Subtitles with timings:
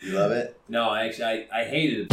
[0.00, 0.60] You love it?
[0.68, 2.08] No, I actually, I, I hated it.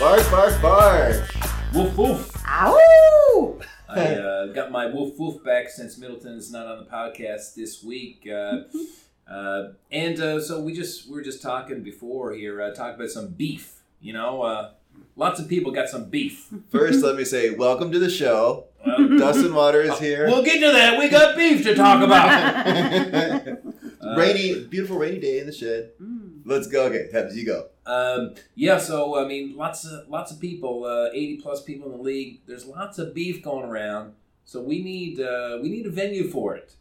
[0.00, 1.28] Bark, bark, bark.
[1.72, 2.44] Woof woof.
[2.44, 3.60] Ow!
[3.88, 8.28] I uh, got my woof woof back since Middleton's not on the podcast this week.
[8.28, 8.62] Uh,
[9.32, 13.10] uh, and uh, so we just we were just talking before here, uh, talking about
[13.10, 13.76] some beef.
[14.00, 14.70] You know, uh,
[15.16, 16.48] lots of people got some beef.
[16.70, 18.66] First, let me say welcome to the show.
[18.86, 20.26] Well, Dustin Water is here.
[20.26, 20.98] we'll get to that.
[20.98, 22.66] We got beef to talk about.
[22.66, 23.56] Uh,
[24.16, 25.90] rainy, beautiful rainy day in the shed.
[26.00, 26.42] Mm.
[26.44, 26.86] Let's go.
[26.86, 27.66] Okay, Hebs, you go.
[27.84, 31.96] Um, yeah, so I mean, lots of lots of people, uh, eighty plus people in
[31.98, 32.40] the league.
[32.46, 36.56] There's lots of beef going around, so we need uh, we need a venue for
[36.56, 36.76] it.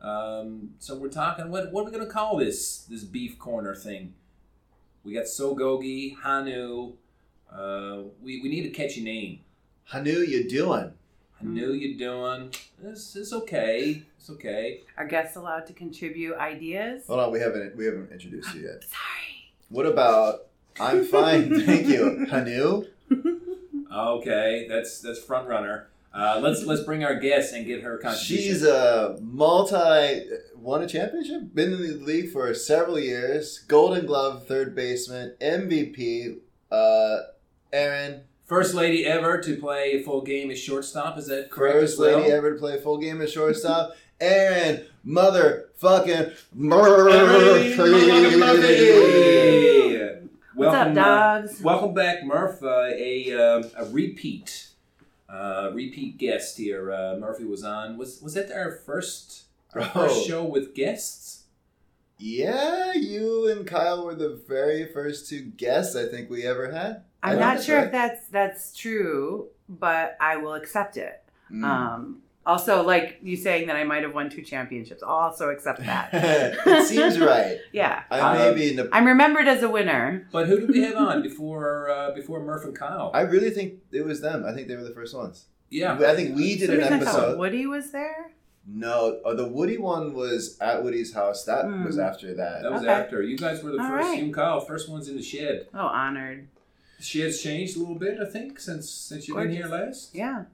[0.00, 1.50] Um, so we're talking.
[1.50, 4.14] What what are we gonna call this this beef corner thing?
[5.04, 6.94] We got Sogogi, Hanu.
[7.52, 9.40] Uh, we we need a catchy name.
[9.84, 10.92] Hanu, you doing?
[11.38, 12.52] Hanu, you doing?
[12.82, 14.02] This is okay.
[14.18, 14.80] It's okay.
[14.96, 17.06] Are guests allowed to contribute ideas?
[17.06, 18.82] Hold on, we haven't we haven't introduced you yet.
[18.88, 19.52] Sorry.
[19.68, 20.46] What about?
[20.78, 22.26] I'm fine, thank you.
[22.30, 22.86] Hanu.
[23.92, 25.88] Okay, that's that's front runner.
[26.12, 28.36] Uh, let's let's bring our guest and get her contribution.
[28.36, 30.22] She's a multi
[30.56, 33.58] won a championship, been in the league for several years.
[33.68, 36.38] Golden Glove, third baseman, MVP.
[36.70, 37.18] Uh,
[37.72, 41.18] Aaron, First lady ever to play a full game as shortstop.
[41.18, 41.74] Is that correct?
[41.80, 42.18] first as well?
[42.20, 43.96] lady ever to play a full game at shortstop.
[44.20, 47.72] Aaron, motherfucking Murphy.
[47.74, 50.18] Hey!
[50.54, 51.60] What's up, uh, dogs?
[51.60, 52.62] welcome back, Murph.
[52.62, 54.68] Uh, a uh, a repeat,
[55.28, 56.92] uh, repeat guest here.
[56.92, 57.98] Uh, Murphy was on.
[57.98, 59.42] Was was that our first
[59.74, 59.88] our Oh.
[59.88, 61.35] first show with guests?
[62.18, 67.02] Yeah, you and Kyle were the very first two guests I think we ever had.
[67.22, 67.86] I I'm not sure right.
[67.86, 71.22] if that's that's true, but I will accept it.
[71.52, 71.64] Mm.
[71.64, 75.80] Um, also, like you saying that I might have won two championships, I'll also accept
[75.84, 76.10] that.
[76.12, 77.58] it seems right.
[77.72, 80.28] Yeah, I may be in the I'm remembered as a winner.
[80.32, 83.10] But who did we have on before uh, before Murph and Kyle?
[83.12, 84.44] I really think it was them.
[84.46, 85.46] I think they were the first ones.
[85.70, 87.18] yeah, I think we did an Who's that fellow?
[87.18, 87.38] episode.
[87.38, 88.32] Woody was there.
[88.68, 91.44] No, oh, the Woody one was at Woody's house.
[91.44, 91.84] That Hmm.
[91.84, 92.62] was after that.
[92.62, 92.90] That was Okay.
[92.90, 94.08] after you guys were the All first.
[94.08, 94.18] right.
[94.18, 95.68] You and Kyle, first ones in the shed.
[95.72, 96.48] Oh, honored.
[96.98, 100.14] She has changed a little bit, I think, since since you've been here last.
[100.14, 100.44] Yeah.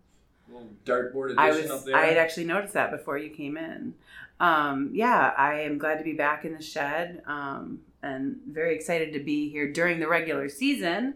[0.49, 1.97] Little dartboard edition I up there.
[1.97, 3.95] I had actually noticed that before you came in.
[4.41, 9.13] Um, yeah, I am glad to be back in the shed um, and very excited
[9.15, 11.15] to be here during the regular season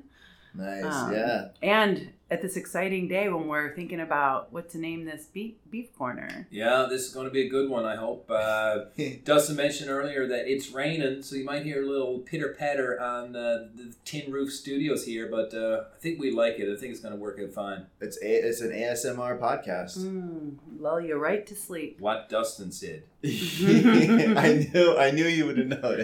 [0.55, 1.49] Nice, Um, yeah.
[1.61, 5.97] and at this exciting day when we're thinking about what to name this beef beef
[5.97, 6.49] corner.
[6.51, 7.85] Yeah, this is going to be a good one.
[7.85, 8.29] I hope.
[8.29, 8.87] Uh,
[9.25, 13.37] Dustin mentioned earlier that it's raining, so you might hear a little pitter patter on
[13.37, 15.29] uh, the Tin Roof Studios here.
[15.31, 16.73] But uh, I think we like it.
[16.73, 17.87] I think it's going to work out fine.
[18.01, 19.99] It's a, it's an ASMR podcast.
[19.99, 22.01] Mm, lull you right to sleep.
[22.01, 23.05] What Dustin said.
[23.25, 26.01] I knew I knew you would have known.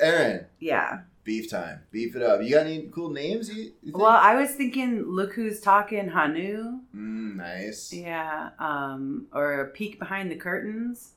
[0.00, 1.00] Aaron, Yeah.
[1.28, 1.80] Beef time.
[1.90, 2.42] Beef it up.
[2.42, 3.50] You got any cool names?
[3.50, 3.98] You, you think?
[3.98, 6.80] Well, I was thinking, look who's talking, Hanu.
[6.96, 7.92] Mm, nice.
[7.92, 8.50] Yeah.
[8.58, 11.12] Um, or peek behind the curtains.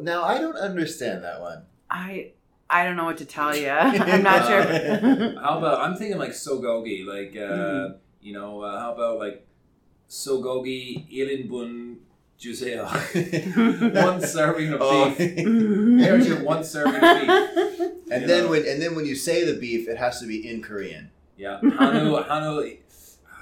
[0.00, 1.62] Now I don't understand that one.
[1.88, 2.32] I
[2.68, 3.68] I don't know what to tell you.
[4.14, 4.62] I'm not sure.
[5.44, 7.96] How about I'm thinking like Sogogi, like uh, Mhm.
[8.20, 9.46] you know, uh, how about like
[10.08, 11.89] Sogogi Ilinbun
[12.40, 12.86] Juseo.
[14.04, 15.08] one serving of Oh.
[15.10, 15.18] beef.
[15.98, 17.90] There's your one serving of beef.
[18.10, 18.50] And You then know.
[18.50, 21.10] when and then when you say the beef, it has to be in Korean.
[21.36, 22.76] Yeah, Hanu, Hanu.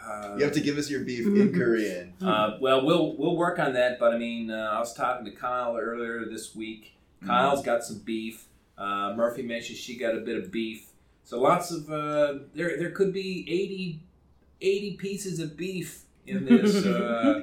[0.06, 2.14] Uh, You have to give us your beef in Korean.
[2.22, 3.98] Uh, well, we'll we'll work on that.
[3.98, 6.94] But I mean, uh, I was talking to Kyle earlier this week.
[7.26, 8.47] Kyle's got some beef.
[8.76, 10.86] Uh, Murphy mentioned she got a bit of beef.
[11.25, 12.78] So lots of uh, there.
[12.78, 14.00] There could be 80,
[14.60, 17.41] 80 pieces of beef in this uh,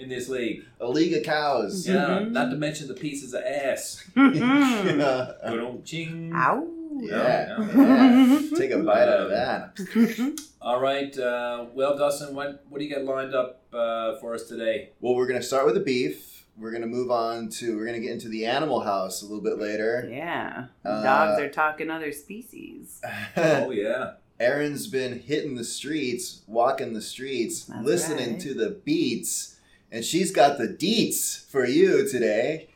[0.00, 0.64] in this league.
[0.80, 1.86] A league of cows.
[1.86, 2.32] Yeah, Mhm.
[2.32, 4.02] not to mention the pieces of ass.
[4.16, 5.32] Yeah.
[5.46, 6.32] Boom, ching.
[6.34, 6.66] Ow.
[7.00, 7.58] Yeah.
[7.58, 7.68] Yeah.
[7.76, 8.40] yeah.
[8.58, 10.40] Take a bite out of that.
[10.62, 11.16] All right.
[11.18, 14.90] Uh, well, Dustin, what what do you got lined up uh, for us today?
[15.00, 16.46] Well, we're gonna start with the beef.
[16.58, 19.58] We're gonna move on to we're gonna get into the animal house a little bit
[19.58, 20.08] later.
[20.10, 20.66] Yeah.
[20.84, 23.00] Uh, Dogs are talking other species.
[23.36, 24.12] Oh yeah.
[24.38, 28.40] Aaron's been hitting the streets, walking the streets, That's listening right.
[28.40, 29.56] to the beats,
[29.92, 32.68] and she's got the deets for you today.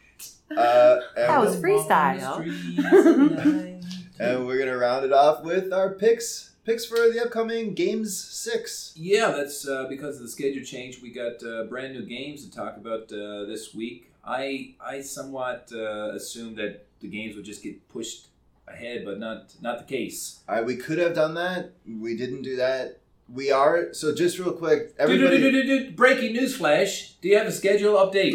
[0.51, 2.45] Uh, That was freestyle.
[4.19, 6.51] and we're gonna round it off with our picks.
[6.65, 8.95] Picks for the upcoming games six.
[8.97, 11.03] Yeah, that's uh, because of the schedule change.
[11.03, 14.11] We got uh, brand new games to talk about uh, this week.
[14.25, 18.29] I I somewhat uh, assumed that the games would just get pushed
[18.67, 20.41] ahead, but not not the case.
[20.49, 21.73] I, we could have done that.
[21.87, 23.01] We didn't do that.
[23.35, 24.95] We are so just real quick.
[24.99, 25.97] Everybody, Do-do-do-do-do-do.
[25.97, 27.15] Breaking news flash.
[27.15, 28.33] Do you have a schedule update?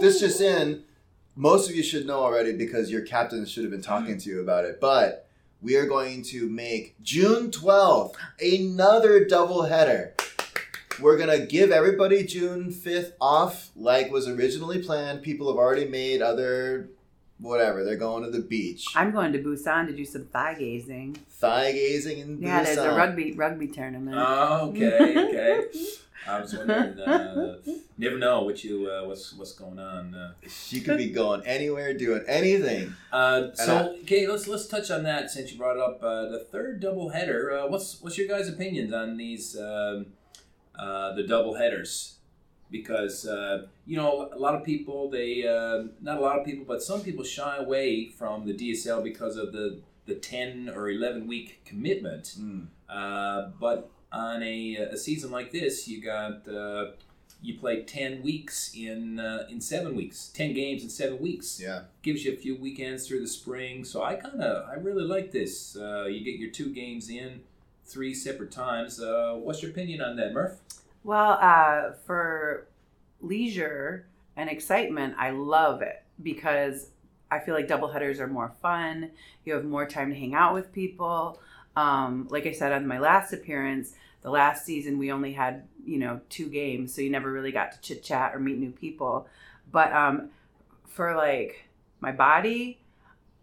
[0.00, 0.84] this just in.
[1.34, 4.40] Most of you should know already because your captain should have been talking to you
[4.40, 4.80] about it.
[4.80, 5.28] But
[5.60, 10.14] we are going to make June 12th another double header.
[11.00, 15.22] We're going to give everybody June 5th off like was originally planned.
[15.22, 16.90] People have already made other
[17.42, 17.84] whatever.
[17.84, 18.86] They're going to the beach.
[18.94, 21.18] I'm going to Busan to do some thigh gazing.
[21.28, 22.96] Thigh gazing in Yeah, there's a Busan.
[22.96, 24.16] rugby rugby tournament.
[24.18, 25.66] Oh, okay, okay.
[26.24, 27.00] I was wondering.
[27.00, 27.56] Uh,
[27.98, 30.14] never know what you uh, what's what's going on.
[30.14, 32.94] Uh, She could be going anywhere, doing anything.
[33.12, 36.38] Uh, And so okay, let's let's touch on that since you brought up uh, the
[36.52, 37.50] third double header.
[37.58, 40.06] Uh, what's what's your guys' opinions on these um,
[40.78, 42.18] uh, the double headers?
[42.72, 46.64] Because uh, you know a lot of people they uh, not a lot of people
[46.66, 51.26] but some people shy away from the DSL because of the the ten or eleven
[51.28, 52.34] week commitment.
[52.40, 52.66] Mm.
[52.88, 56.86] Uh, but on a, a season like this, you got uh,
[57.42, 61.82] you play ten weeks in uh, in seven weeks, ten games in seven weeks Yeah.
[62.02, 63.84] gives you a few weekends through the spring.
[63.84, 65.76] So I kind of I really like this.
[65.76, 67.40] Uh, you get your two games in
[67.84, 69.00] three separate times.
[69.00, 70.56] Uh, what's your opinion on that, Murph?
[71.04, 72.66] Well, uh, for
[73.20, 74.06] leisure
[74.36, 76.88] and excitement, I love it because
[77.30, 79.10] I feel like double headers are more fun.
[79.44, 81.40] You have more time to hang out with people.
[81.76, 85.98] Um, like I said on my last appearance, the last season we only had you
[85.98, 89.26] know two games, so you never really got to chit chat or meet new people.
[89.72, 90.28] But um,
[90.86, 91.64] for like
[92.00, 92.78] my body,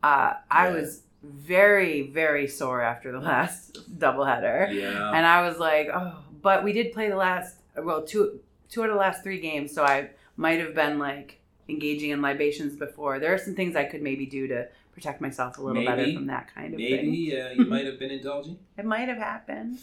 [0.03, 0.73] uh, I Yeah.
[0.75, 5.11] was very very sore after the last double header Yeah.
[5.13, 8.39] and I was like, oh, but we did play the last, well, two
[8.69, 12.21] two out of the last three games, so I might have been like engaging in
[12.21, 13.19] libations before.
[13.19, 16.27] There are some things I could maybe do to protect myself a little better from
[16.27, 17.11] that kind of thing.
[17.11, 18.57] Maybe uh, you might have been indulging.
[18.77, 19.79] It might have happened.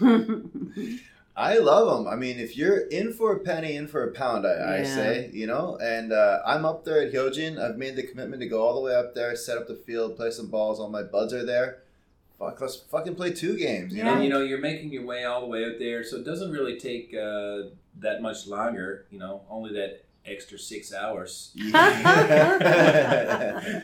[1.36, 2.12] I love them.
[2.12, 5.30] I mean, if you're in for a penny, in for a pound, I, I say,
[5.32, 5.78] you know.
[5.80, 7.58] And uh, I'm up there at Hyojin.
[7.58, 10.16] I've made the commitment to go all the way up there, set up the field,
[10.16, 10.80] play some balls.
[10.80, 11.78] All my buds are there.
[12.40, 13.92] Fuck, let's fucking play two games.
[13.92, 14.14] You Yeah.
[14.14, 16.50] And you know you're making your way all the way out there, so it doesn't
[16.50, 17.64] really take uh,
[17.98, 19.04] that much longer.
[19.10, 21.52] You know, only that extra six hours.
[21.56, 22.60] know.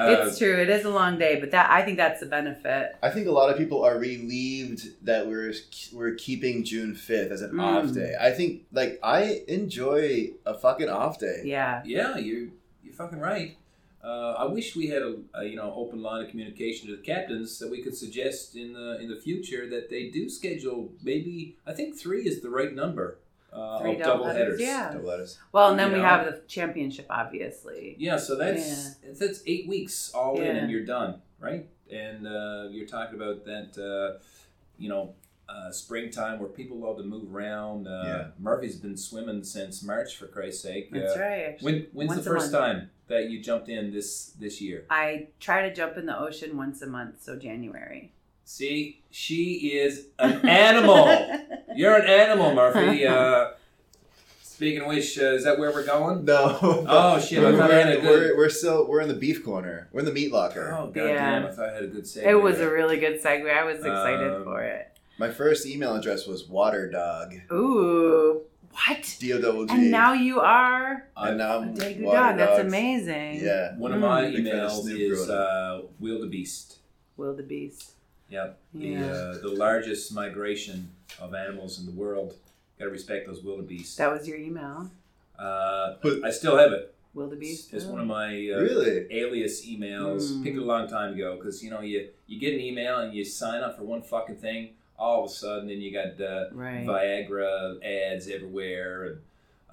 [0.00, 0.56] Uh, it's true.
[0.56, 2.96] It is a long day, but that I think that's the benefit.
[3.02, 5.52] I think a lot of people are relieved that we're
[5.92, 7.60] we're keeping June fifth as an Mm.
[7.60, 8.14] off day.
[8.18, 11.42] I think like I enjoy a fucking off day.
[11.44, 11.82] Yeah.
[11.84, 12.48] Yeah, you're
[12.82, 13.56] you're fucking right.
[14.02, 17.02] Uh, I wish we had a, a you know open line of communication to the
[17.02, 21.56] captains that we could suggest in the in the future that they do schedule maybe
[21.66, 23.18] I think three is the right number
[23.52, 24.60] uh, Three of double double headers, headers.
[24.60, 24.92] yeah.
[24.92, 25.38] Double letters.
[25.52, 26.08] Well, and then You we know?
[26.08, 27.96] have the championship, obviously.
[27.98, 31.66] Yeah, so that's that's eight weeks all in, and you're done, right?
[31.90, 34.22] And uh, you're talking about that, uh,
[34.78, 35.14] you know,
[35.50, 37.86] uh, springtime where people love to move around.
[37.88, 38.26] Uh, Yeah.
[38.38, 40.92] Murphy's been swimming since March, for Christ's sake.
[40.92, 41.42] That's uh, right.
[41.50, 41.72] Actually.
[41.72, 44.84] When when's Once the first time that you jumped in this this year?
[44.90, 48.12] I try to jump in the ocean once a month, so January.
[48.44, 51.06] See, she is an animal.
[51.76, 53.06] You're an animal, Murphy.
[53.06, 53.52] Uh,
[54.42, 56.24] speaking of which, uh, is that where we're going?
[56.24, 56.58] No.
[56.86, 59.08] Oh, shit, I We're, thought I had a we're, good- we're, we're still we're in
[59.08, 59.88] the beef corner.
[59.92, 60.76] We're in the meat locker.
[60.78, 61.06] Oh Yeah.
[61.06, 61.46] goddamn!
[61.46, 62.26] I thought I had a good segue.
[62.26, 63.50] It was a really good segue.
[63.52, 64.89] I was excited Um, for it.
[65.20, 67.42] My first email address was waterdog.
[67.52, 68.40] Ooh,
[68.72, 69.16] what?
[69.20, 69.74] D O double G.
[69.74, 72.38] And now you are and now I'm a Daegu water dog.
[72.38, 73.40] That's amazing.
[73.44, 73.76] Yeah.
[73.76, 74.32] One of my Mm.
[74.36, 76.78] Big fan of emails is growing uh, Wildebeest.
[77.18, 77.90] Wildebeest.
[78.30, 78.58] Yep.
[78.72, 79.04] The, Yeah.
[79.04, 80.88] uh, the largest migration
[81.20, 82.36] of animals in the world.
[82.78, 83.98] Gotta respect those wildebeest.
[83.98, 84.90] That was your email.
[85.38, 86.94] Uh, I still have it.
[87.12, 87.74] Wildebeest.
[87.74, 89.06] It's one of my uh, Really?
[89.10, 90.22] alias emails.
[90.32, 90.44] Mm.
[90.44, 93.12] Picked it a long time ago because you know you you get an email and
[93.12, 94.70] you sign up for one fucking thing.
[95.00, 96.86] All of a sudden, then you got uh, Right.
[96.86, 99.18] Viagra ads everywhere and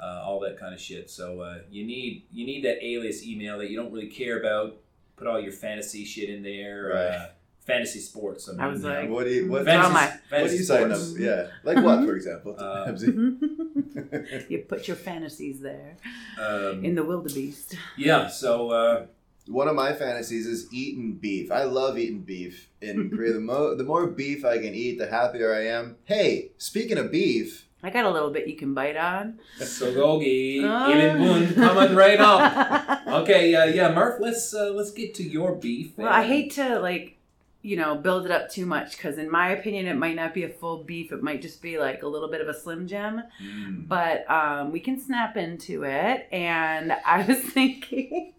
[0.01, 1.10] uh, all that kind of shit.
[1.10, 4.77] So uh, you need you need that alias email that you don't really care about.
[5.17, 6.91] Put all your fantasy shit in there.
[6.93, 7.15] Right.
[7.17, 7.25] Uh,
[7.60, 8.48] fantasy sports.
[8.48, 9.00] I, mean, I was you know.
[9.01, 11.00] like- What do you what, fantasy, Draw my- what do you sign up?
[11.17, 11.48] Yeah.
[11.65, 12.55] Like what, for example?
[12.57, 12.93] Uh,
[14.50, 15.98] you put your fantasies there
[16.39, 17.75] Um, in the wildebeest.
[17.98, 18.27] yeah.
[18.27, 19.05] So uh,
[19.48, 21.51] One of my fantasies is eating beef.
[21.51, 22.70] I love eating beef.
[22.82, 25.96] In Korea, the, mo- the more beef I can eat, the happier I am.
[26.06, 29.39] Hey, speaking of beef, I got a little bit you can bite on.
[29.60, 30.89] Sogogi, Ah.
[30.89, 33.01] Ibn Bun, coming right up.
[33.08, 34.20] Okay, uh, yeah, Murph.
[34.20, 35.94] Let's uh, let's get to your beef.
[35.98, 37.18] Well, I hate to like,
[37.62, 40.44] you know, build it up too much because in my opinion, it might not be
[40.44, 41.13] a full beef.
[41.13, 43.24] It might just be like a little bit of a slim jim.
[43.42, 43.88] Mm.
[43.88, 46.27] But um, we can snap into it.
[46.34, 48.34] And I was thinking,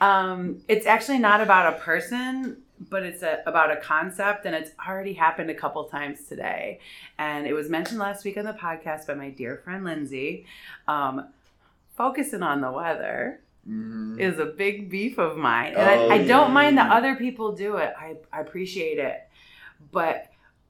[0.00, 2.58] um, it's actually not about a person.
[2.90, 6.78] but it's a, about a concept and it's already happened a couple times today.
[7.18, 10.46] And it was mentioned last week on the podcast by my dear friend Lindsay.
[10.86, 11.26] Um,
[11.96, 14.18] focusing on the weather Mhm.
[14.20, 15.74] is a big beef of mine.
[15.74, 17.92] And Oh, I, I don't mind that other people do it.
[17.98, 19.28] I, I appreciate it.
[19.90, 20.26] But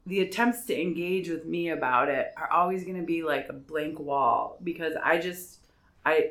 [0.06, 3.52] the attempts to engage with me about it are always going to be like a
[3.52, 5.58] blank wall because I just
[6.06, 6.30] I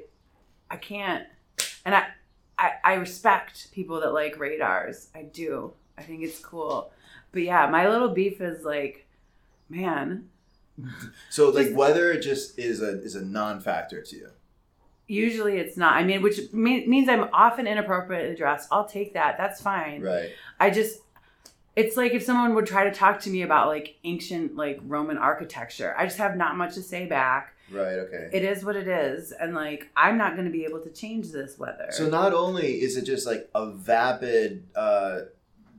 [0.72, 1.26] I can't
[1.86, 2.08] and I,
[2.58, 5.10] I I respect people that like radars.
[5.16, 5.74] I do.
[5.98, 6.92] I think it's cool.
[7.32, 9.06] But yeah, my little beef is like
[9.70, 10.30] man,
[11.30, 14.30] So like weather just is a is a non-factor to you.
[15.08, 15.94] usually it's not.
[15.96, 18.68] I mean, which mean, means I'm often inappropriately dressed.
[18.72, 19.38] I'll take that.
[19.38, 20.02] That's fine.
[20.02, 20.32] Right.
[20.60, 21.00] I just
[21.76, 25.18] it's like if someone would try to talk to me about like ancient like Roman
[25.18, 25.94] architecture.
[25.98, 27.54] I just have not much to say back.
[27.72, 28.00] Right.
[28.00, 28.30] Okay.
[28.32, 31.32] It is what it is and like I'm not going to be able to change
[31.32, 31.88] this weather.
[31.92, 35.20] So not only is it just like a vapid, uh,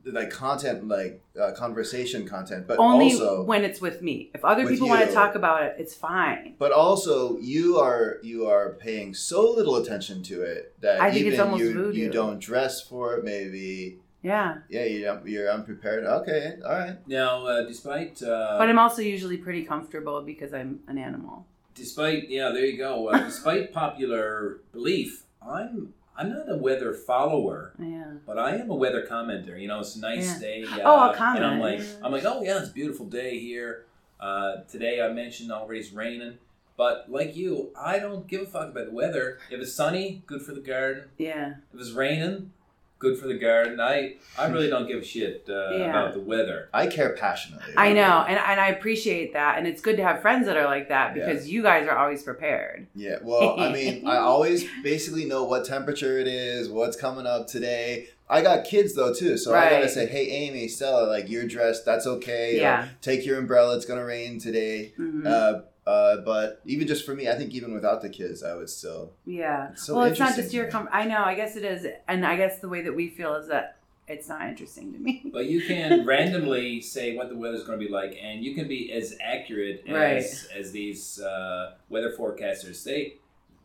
[0.05, 4.31] like content, like uh, conversation content, but only also, when it's with me.
[4.33, 6.55] If other With people want to talk about it, it's fine.
[6.57, 11.21] but also you are you are paying so little attention to it that I think
[11.21, 11.99] even it's almost you voodoo.
[11.99, 13.23] you don't dress for it.
[13.23, 14.57] Maybe Yeah.
[14.69, 16.05] yeah, you don't, you're unprepared.
[16.05, 17.07] Okay, all right.
[17.07, 21.45] Now, uh, despite uh, But I'm also usually pretty comfortable because I'm an animal.
[21.79, 23.07] Despite yeah, there you go.
[23.09, 28.11] Uh, despite popular belief, I'm I'm not a weather follower, Yeah.
[28.27, 29.59] but I am a weather commenter.
[29.59, 30.39] You know, it's a nice Yeah.
[30.39, 30.63] day.
[30.65, 31.85] Uh, Oh, I'll comment, And I'm like, yeah.
[32.03, 33.85] I'm like, oh yeah, it's a beautiful day here.
[34.19, 36.37] Uh, today I mentioned already it's raining,
[36.75, 39.39] but like you, I don't give a fuck about the weather.
[39.49, 41.05] If it's sunny, good for the garden.
[41.17, 41.53] Yeah.
[41.73, 42.51] If it's raining,
[42.99, 43.79] good for the garden.
[43.79, 45.89] I I really don't give a shit uh, Yeah.
[45.89, 46.69] about the weather.
[46.73, 47.73] I care passionately.
[47.77, 50.65] I know, and, and I appreciate that, and it's good to have friends that are
[50.65, 52.87] like that because you guys are always prepared.
[52.95, 57.47] Yeah, well, I mean, I always basically know what temperature it is, what's coming up
[57.47, 58.09] today.
[58.31, 61.83] I got kids though too, so I gotta say, hey, Amy, Stella, like you're dressed,
[61.85, 62.57] that's okay.
[62.59, 62.87] or Yeah.
[63.01, 63.75] take your umbrella.
[63.75, 64.93] It's gonna rain today.
[64.99, 65.25] Mhm.
[65.25, 68.69] Uh, uh, but even just for me, I think even without the kids, I would
[68.69, 69.13] still.
[69.25, 69.69] yeah.
[69.71, 70.65] It's so well, it's not just your.
[70.65, 70.71] me.
[70.71, 71.23] Com- I know.
[71.23, 74.27] I guess it is, and I guess the way that we feel is that it's
[74.27, 75.29] not interesting to me.
[75.31, 78.67] But you can randomly say what the weather's going to be like, and you can
[78.67, 80.57] be as accurate as Right.
[80.59, 82.83] as these uh, weather forecasters.
[82.83, 83.15] They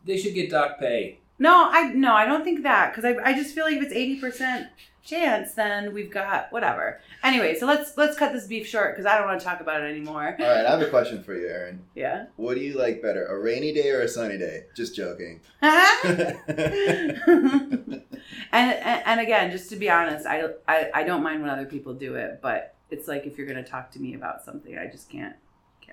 [0.04, 1.18] they should get doc pay.
[1.38, 3.92] No, I no, I don't think that because I, I just feel like if it's
[3.92, 4.68] eighty percent
[5.04, 7.00] chance, then we've got whatever.
[7.22, 9.82] Anyway, so let's let's cut this beef short because I don't want to talk about
[9.82, 10.36] it anymore.
[10.38, 11.80] All right, I have a question for you, Aaron.
[11.94, 12.26] Yeah.
[12.36, 14.64] What do you like better, a rainy day or a sunny day?
[14.74, 15.40] Just joking.
[15.62, 16.38] and,
[18.52, 21.94] and and again, just to be honest, I, I I don't mind when other people
[21.94, 25.10] do it, but it's like if you're gonna talk to me about something, I just
[25.10, 25.36] can't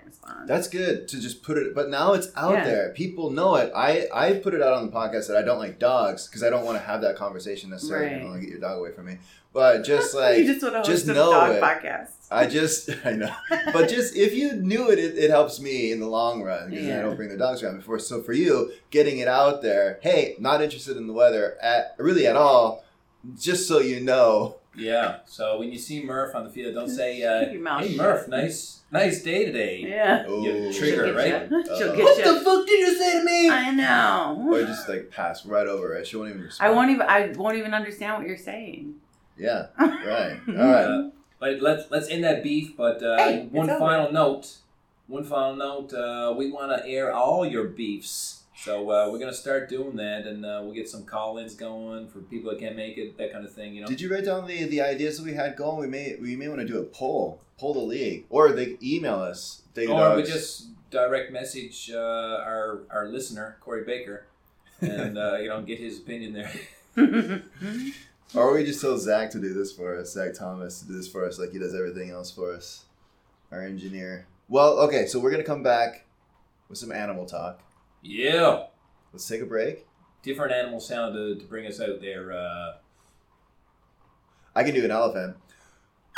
[0.02, 0.48] can't respond.
[0.50, 2.64] That's good to just put it, but now it's out Yeah.
[2.66, 2.90] there.
[2.90, 3.72] People know it.
[3.76, 6.50] I I put it out on the podcast that I don't like dogs because I
[6.50, 8.08] don't want to have that conversation necessarily.
[8.08, 8.16] Right.
[8.16, 9.18] I don't want to get your dog away from me.
[9.54, 11.62] But just like just just know it.
[11.62, 12.10] podcast.
[12.32, 13.34] I just I know,
[13.74, 16.88] but just if you knew it, it, it helps me in the long run because
[16.88, 18.00] I don't bring the dogs around before.
[18.00, 22.26] So for you, getting it out there, hey, not interested in the weather at really
[22.28, 22.84] at all,
[23.38, 24.56] just so you know.
[24.76, 25.18] Yeah.
[25.26, 28.06] So when you see Murph on the field, don't say, uh, your mouth "Hey shut.
[28.06, 30.24] Murph, nice nice day today." Yeah.
[30.28, 31.52] Oh, You She'll trigger, get right?
[31.52, 31.62] ya.
[31.78, 32.34] She'll Uh, get what you.
[32.34, 33.50] the fuck did you say to me?
[33.50, 34.48] I know.
[34.50, 36.08] Or just like pass right over it.
[36.08, 36.72] She won't even respond.
[36.72, 37.06] I won't even.
[37.08, 38.96] I won't even understand what you're saying.
[39.38, 39.68] Yeah.
[39.78, 40.40] Right.
[40.48, 40.86] All right.
[40.86, 41.10] Uh,
[41.40, 42.78] but let's let's end that beef.
[42.78, 43.80] But uh, Hey, one it's over.
[43.80, 44.58] final note.
[45.08, 45.94] One final note.
[45.94, 48.41] Uh, we want to air all your beefs.
[48.64, 52.20] So uh, we're gonna start doing that, and uh, we'll get some call-ins going for
[52.20, 53.74] people that can't make it, that kind of thing.
[53.74, 53.88] You know.
[53.88, 55.80] Did you write down the, the ideas that we had going?
[55.80, 59.16] We may we may want to do a poll, poll the league, or they email
[59.16, 59.64] us.
[59.74, 61.98] Data or we just direct message uh,
[62.46, 64.26] our our listener Corey Baker,
[64.80, 66.54] and uh, you know get his opinion there.
[68.36, 71.08] or we just tell Zach to do this for us, Zach Thomas to do this
[71.08, 72.86] for us, like he does everything else for us,
[73.52, 74.28] our engineer.
[74.50, 76.06] Well, okay, so we're gonna come back
[76.70, 77.60] with some animal talk.
[78.02, 78.64] Yeah,
[79.14, 79.86] Let's take a break.
[80.24, 82.32] different animal sound to, to bring us out there.
[82.32, 82.74] Uh,
[84.56, 85.38] I can do an elephant.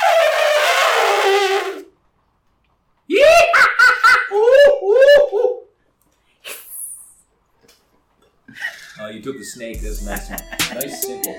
[9.00, 9.80] oh, you took the snake.
[9.80, 11.34] That's nice, nice simple.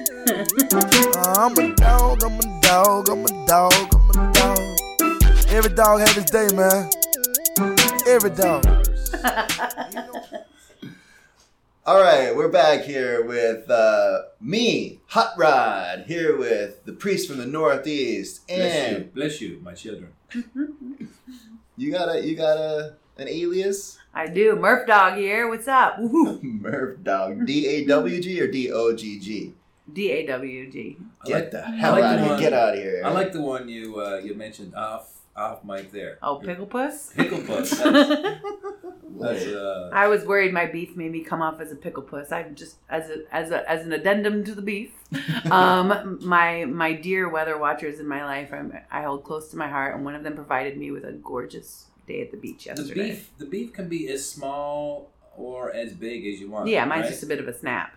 [1.15, 4.59] I'm a dog, I'm a dog, I'm a dog, I'm a dog.
[5.49, 6.89] Every dog has his day, man.
[8.07, 8.84] Every dog.
[11.85, 17.37] All right, we're back here with uh, me, Hot Rod, here with the priest from
[17.37, 20.11] the Northeast, Bless you, bless you, my children.
[21.77, 24.55] you got a you got a an alias, I do.
[24.55, 25.47] Murph Dog here.
[25.47, 25.97] What's up?
[25.97, 26.41] Woohoo.
[26.61, 29.53] Murph Dog, D A W G or D O G G?
[29.91, 30.97] D A W G.
[31.25, 32.37] Get like, the hell like the out of here!
[32.39, 33.01] Get out of here!
[33.05, 36.17] I like the one you uh, you mentioned off off mic there.
[36.23, 37.11] Oh, Pickle Puss?
[37.13, 37.79] Pickle puss.
[39.19, 42.03] That's, that's uh, I was worried my beef made me come off as a pickle
[42.03, 42.31] puss.
[42.31, 44.91] I just as a as a as an addendum to the beef.
[45.51, 49.67] Um, my my dear weather watchers in my life, I'm, I hold close to my
[49.67, 52.93] heart, and one of them provided me with a gorgeous day at the beach yesterday.
[52.93, 53.29] the beef.
[53.37, 56.67] The beef can be as small or as big as you want.
[56.67, 57.09] Yeah, mine's right?
[57.11, 57.95] just a bit of a snap.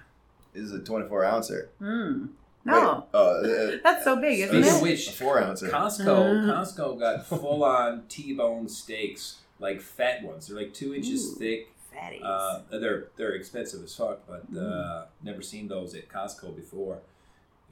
[0.53, 1.71] This is a 24 ouncer.
[1.81, 2.29] Mm.
[2.65, 4.83] No, Wait, oh, uh, that's so big, isn't it?
[4.83, 5.69] which, a four ouncer.
[5.69, 6.47] Costco Mm.
[6.47, 10.47] Costco got full on T-bone steaks, like fat ones.
[10.47, 11.35] They're like two inches Ooh.
[11.39, 11.69] thick.
[11.95, 12.23] Fatties.
[12.23, 15.07] Uh, they're they're expensive as fuck, but uh, Mm.
[15.23, 17.01] never seen those at Costco before.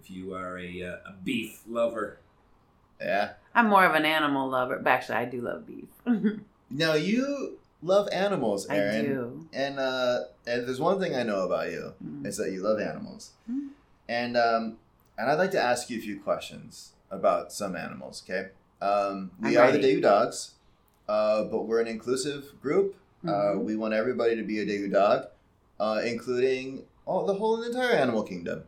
[0.00, 2.18] If you are a, uh, a beef lover,
[3.00, 3.32] Yeah.
[3.54, 5.88] I'm more of an animal lover, but actually, I do love beef.
[6.70, 9.04] Now you love animals, I Aaron.
[9.04, 9.48] do.
[9.52, 12.26] And uh, and there's one thing I know about you Mm.
[12.26, 13.32] is that you love animals.
[13.50, 13.68] Mm.
[14.08, 14.78] And um,
[15.18, 18.24] and I'd like to ask you a few questions about some animals.
[18.28, 18.48] Okay.
[18.82, 19.96] Um, we I'm are the ready.
[19.96, 20.54] Daegu Dogs,
[21.08, 22.94] uh, but we're an inclusive group.
[23.26, 23.64] Uh, Mhm.
[23.64, 25.26] we want everybody to be a Daegu Dog,
[25.80, 28.64] uh, including all the whole entire animal kingdom.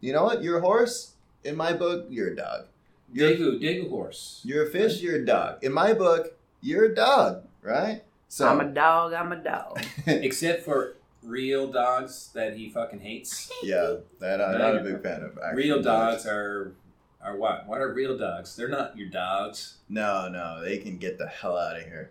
[0.00, 0.42] You know what?
[0.42, 1.12] You're a horse.
[1.44, 2.66] In my book, you're a dog.
[3.12, 4.40] You're, Daegu Daegu horse.
[4.44, 5.00] you're a fish.
[5.00, 5.62] You're a dog.
[5.64, 7.44] In my book, you're a dog.
[7.62, 8.02] Right?
[8.28, 9.12] So I'm a dog.
[9.12, 9.80] I'm a dog.
[10.06, 13.50] Except for real dogs that he fucking hates.
[13.62, 15.38] yeah, that I'm not a big fan of.
[15.38, 16.72] actual real dogs are
[17.22, 17.66] are what?
[17.66, 18.54] What are real dogs?
[18.56, 19.78] They're not your dogs.
[19.88, 22.10] No, no, they can get the hell out of here.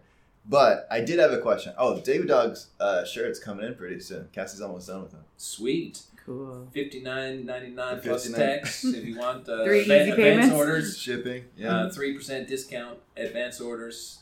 [0.50, 1.74] But I did have a question.
[1.78, 4.30] Oh, Daegu Dog's uh, shirt's coming in pretty soon.
[4.32, 5.24] Cassie's almost done with them.
[5.36, 6.04] Sweet.
[6.26, 6.68] Cool.
[6.74, 8.60] Fifty nine ninety nine plus 59.
[8.60, 10.54] tax if you want uh, Three adva- easy advance payments?
[10.56, 10.98] orders.
[10.98, 11.46] Shipping.
[11.58, 11.76] Yeah.
[11.76, 14.20] Uh, Three percent discount advance orders.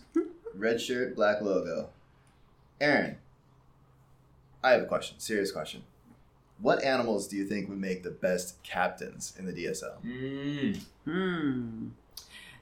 [0.56, 1.90] Red shirt, black logo.
[2.80, 3.18] Aaron,
[4.64, 5.20] I have a question.
[5.20, 5.84] Serious question.
[6.60, 10.02] What animals do you think would make the best captains in the DSL?
[10.06, 10.80] Mm.
[11.04, 11.88] Hmm.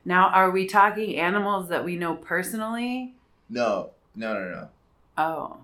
[0.06, 3.14] Now, are we talking animals that we know personally?
[3.50, 4.68] No, no, no, no.
[5.18, 5.58] Oh,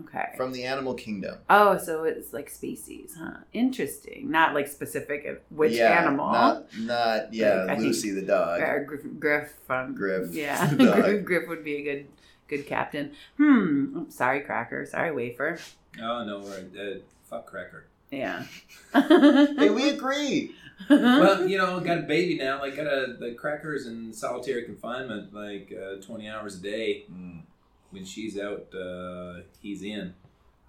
[0.00, 0.32] okay.
[0.36, 1.38] From the animal kingdom.
[1.50, 3.38] Oh, so it's like species, huh?
[3.52, 4.30] Interesting.
[4.30, 6.32] Not like specific which yeah, animal.
[6.32, 8.60] Not, not yeah, Like, Lucy the dog.
[8.60, 11.02] Or Griff, Griff from Griff, Yeah, the dog.
[11.02, 12.06] Griff, Griff would be a good
[12.48, 13.12] good captain.
[13.36, 14.04] Hmm.
[14.08, 14.86] Sorry, Cracker.
[14.86, 15.58] Sorry, Wafer.
[16.00, 17.02] Oh no, right.
[17.34, 17.86] Uh, fuck cracker.
[18.10, 18.44] Yeah.
[18.94, 20.54] Hey, we agree.
[20.88, 22.60] well, you know, got a baby now.
[22.60, 27.04] Like, got a the crackers in solitary confinement, like uh, twenty hours a day.
[27.12, 27.42] Mm.
[27.90, 30.14] When she's out, uh, he's in.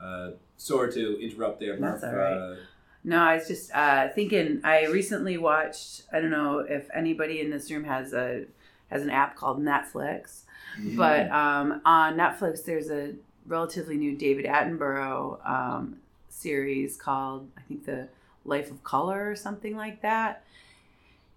[0.01, 1.93] Uh, sorry to interrupt there, Mark.
[2.01, 2.33] That's all right.
[2.37, 2.55] Uh,
[3.03, 4.61] No, I was just uh, thinking.
[4.63, 6.03] I recently watched.
[6.13, 8.45] I don't know if anybody in this room has a
[8.91, 10.41] has an app called Netflix,
[10.79, 10.97] Mm-hmm.
[10.97, 13.13] but um, on Netflix there's a
[13.47, 15.97] relatively new David Attenborough um,
[16.35, 18.07] series called I think the
[18.43, 20.43] Life of Color or something like that.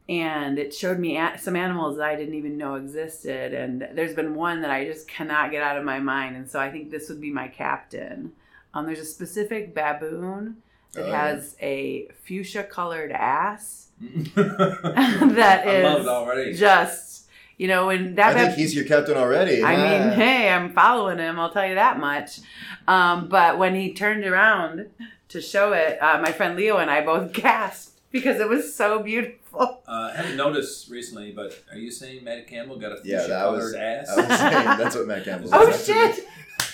[0.08, 4.34] And it showed me some animals that I didn't even know existed, and there's been
[4.34, 7.10] one that I just cannot get out of my mind, and so I think this
[7.10, 8.32] would be my captain.
[8.72, 10.56] Um, there's a specific baboon
[10.94, 11.26] that Oh, yeah.
[11.28, 13.88] has a fuchsia colored ass
[14.34, 16.54] that I is already.
[16.54, 17.07] just
[17.58, 19.62] you know and that I think he's your captain already.
[19.62, 20.08] I Yeah.
[20.08, 22.40] mean hey i'm following him i'll tell you that much
[22.86, 24.86] um, but when he turned around
[25.28, 29.00] to show it uh, my friend leo and i both gasped because it was so
[29.02, 33.18] beautiful Uh, I haven't noticed recently, but are you saying Matt Campbell got a Yeah,
[33.18, 34.08] fuchsia that was- ass?
[34.08, 36.20] I was saying that's what Matt Campbell oh shit It's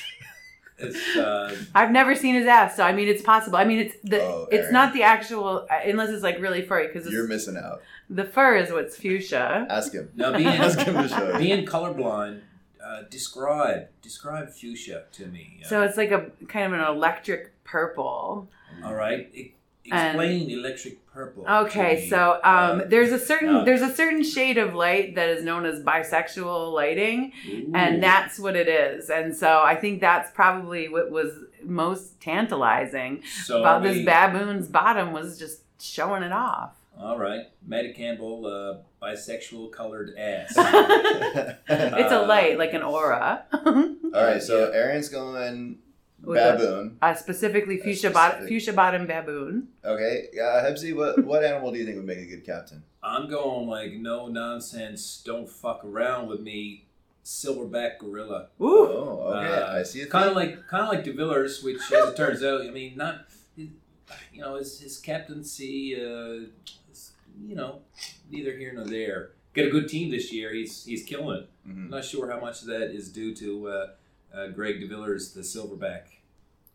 [1.17, 4.21] uh, i've never seen his ass so i mean it's possible i mean it's the
[4.21, 7.81] Oh, it's not the actual uh, unless it's like really furry because You're missing out.
[8.11, 10.11] the fur is what's fuchsia Ask him.
[10.17, 12.41] now being Ask him to show being colorblind.
[12.85, 15.61] Uh, describe describe fuchsia to me.
[15.65, 18.49] Uh, so it's like a kind of an electric purple
[18.85, 19.55] all right, E-
[19.93, 21.47] And- explain electric purple.
[21.49, 25.29] Okay, so um, Uh, there's a certain uh, there's a certain shade of light that
[25.31, 27.71] is known as bisexual lighting, Ooh.
[27.75, 29.09] and that's what it is.
[29.09, 31.31] And so I think that's probably what was
[31.63, 36.73] most tantalizing so about we- this baboon's bottom was just showing it off.
[36.99, 40.55] All right, Maddie Campbell, uh, bisexual colored ass.
[41.69, 43.45] It's a Uh, light, like an aura.
[43.53, 45.79] All right, so Aaron's going
[46.27, 46.99] With a- baboon.
[47.03, 49.69] uh, specifically fuchsia bottom specific- fuchsia bottom baboon.
[49.85, 52.83] Okay, uh, Hebsy, what what animal do you think would make a good captain?
[53.03, 56.87] I'm going like no nonsense, don't fuck around with me,
[57.25, 58.49] silverback gorilla.
[58.61, 58.87] Ooh.
[58.89, 60.01] Oh, okay, Uh, I see.
[60.03, 62.71] a Kind of like kind of like De Villers, which as it turns out, I
[62.71, 66.47] mean, not you know his his captaincy, uh,
[66.91, 67.13] is,
[67.47, 67.83] you know,
[68.31, 69.33] neither here nor there.
[69.55, 70.53] Got a good team this year.
[70.53, 71.49] He's he's killing it.
[71.67, 71.91] I'm Mhm.
[71.91, 73.87] not sure how much of that is due to uh,
[74.35, 76.03] uh, Greg De Villers, the silverback.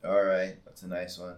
[0.04, 1.36] All right, that's a nice one.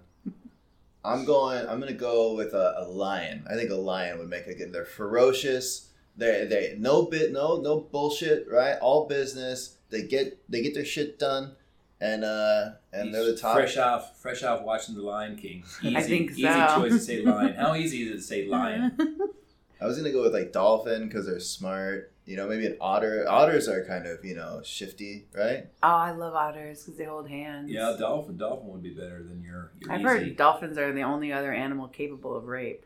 [1.04, 1.68] I'm going.
[1.68, 3.46] I'm gonna go with a, a lion.
[3.50, 4.72] I think a lion would make a good.
[4.72, 5.90] They're ferocious.
[6.16, 8.48] They they no bit no no bullshit.
[8.50, 9.78] Right, all business.
[9.90, 11.54] They get they get their shit done,
[12.00, 13.56] and uh and they're the top.
[13.56, 15.64] Fresh off, fresh off watching The Lion King.
[15.82, 17.54] Easy, I think easy choice to say lion.
[17.58, 18.96] How easy is it to say lion?
[19.82, 22.11] I was gonna go with like dolphin because they're smart.
[22.26, 23.26] You know, maybe an otter.
[23.28, 25.66] Otters are kind of you know shifty, right?
[25.82, 27.70] Oh, I love otters because they hold hands.
[27.72, 28.38] Yeah, dolphin.
[28.38, 29.72] Dolphin would be better than your.
[29.80, 30.08] your I've easy.
[30.08, 32.86] heard dolphins are the only other animal capable of rape.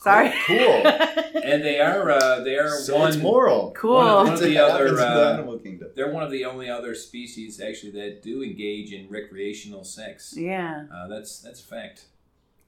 [0.00, 0.32] Sorry.
[0.48, 0.58] Cool.
[1.44, 2.10] and they are.
[2.10, 3.08] Uh, they are So one.
[3.10, 3.70] it's moral.
[3.76, 3.94] cool.
[3.94, 5.90] One of- one of the other, it's the uh, animal kingdom.
[5.94, 10.34] They're one of the only other species actually that do engage in recreational sex.
[10.36, 10.86] yeah.
[10.92, 12.06] Uh, that's that's a fact.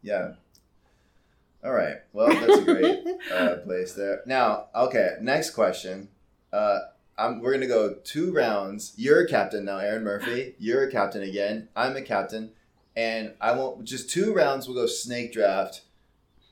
[0.02, 0.34] Yeah.
[1.64, 1.96] All right.
[2.12, 4.20] Well, that's a great uh, place there.
[4.26, 5.16] Now, okay.
[5.20, 6.08] Next question.
[6.52, 6.80] Uh,
[7.16, 8.92] I'm, we're gonna go two rounds.
[8.96, 10.54] You're a captain now, Aaron Murphy.
[10.58, 11.68] You're a captain again.
[11.76, 12.50] I'm a captain,
[12.96, 13.84] and I won't.
[13.84, 14.66] Just two rounds.
[14.68, 15.82] We'll go snake draft.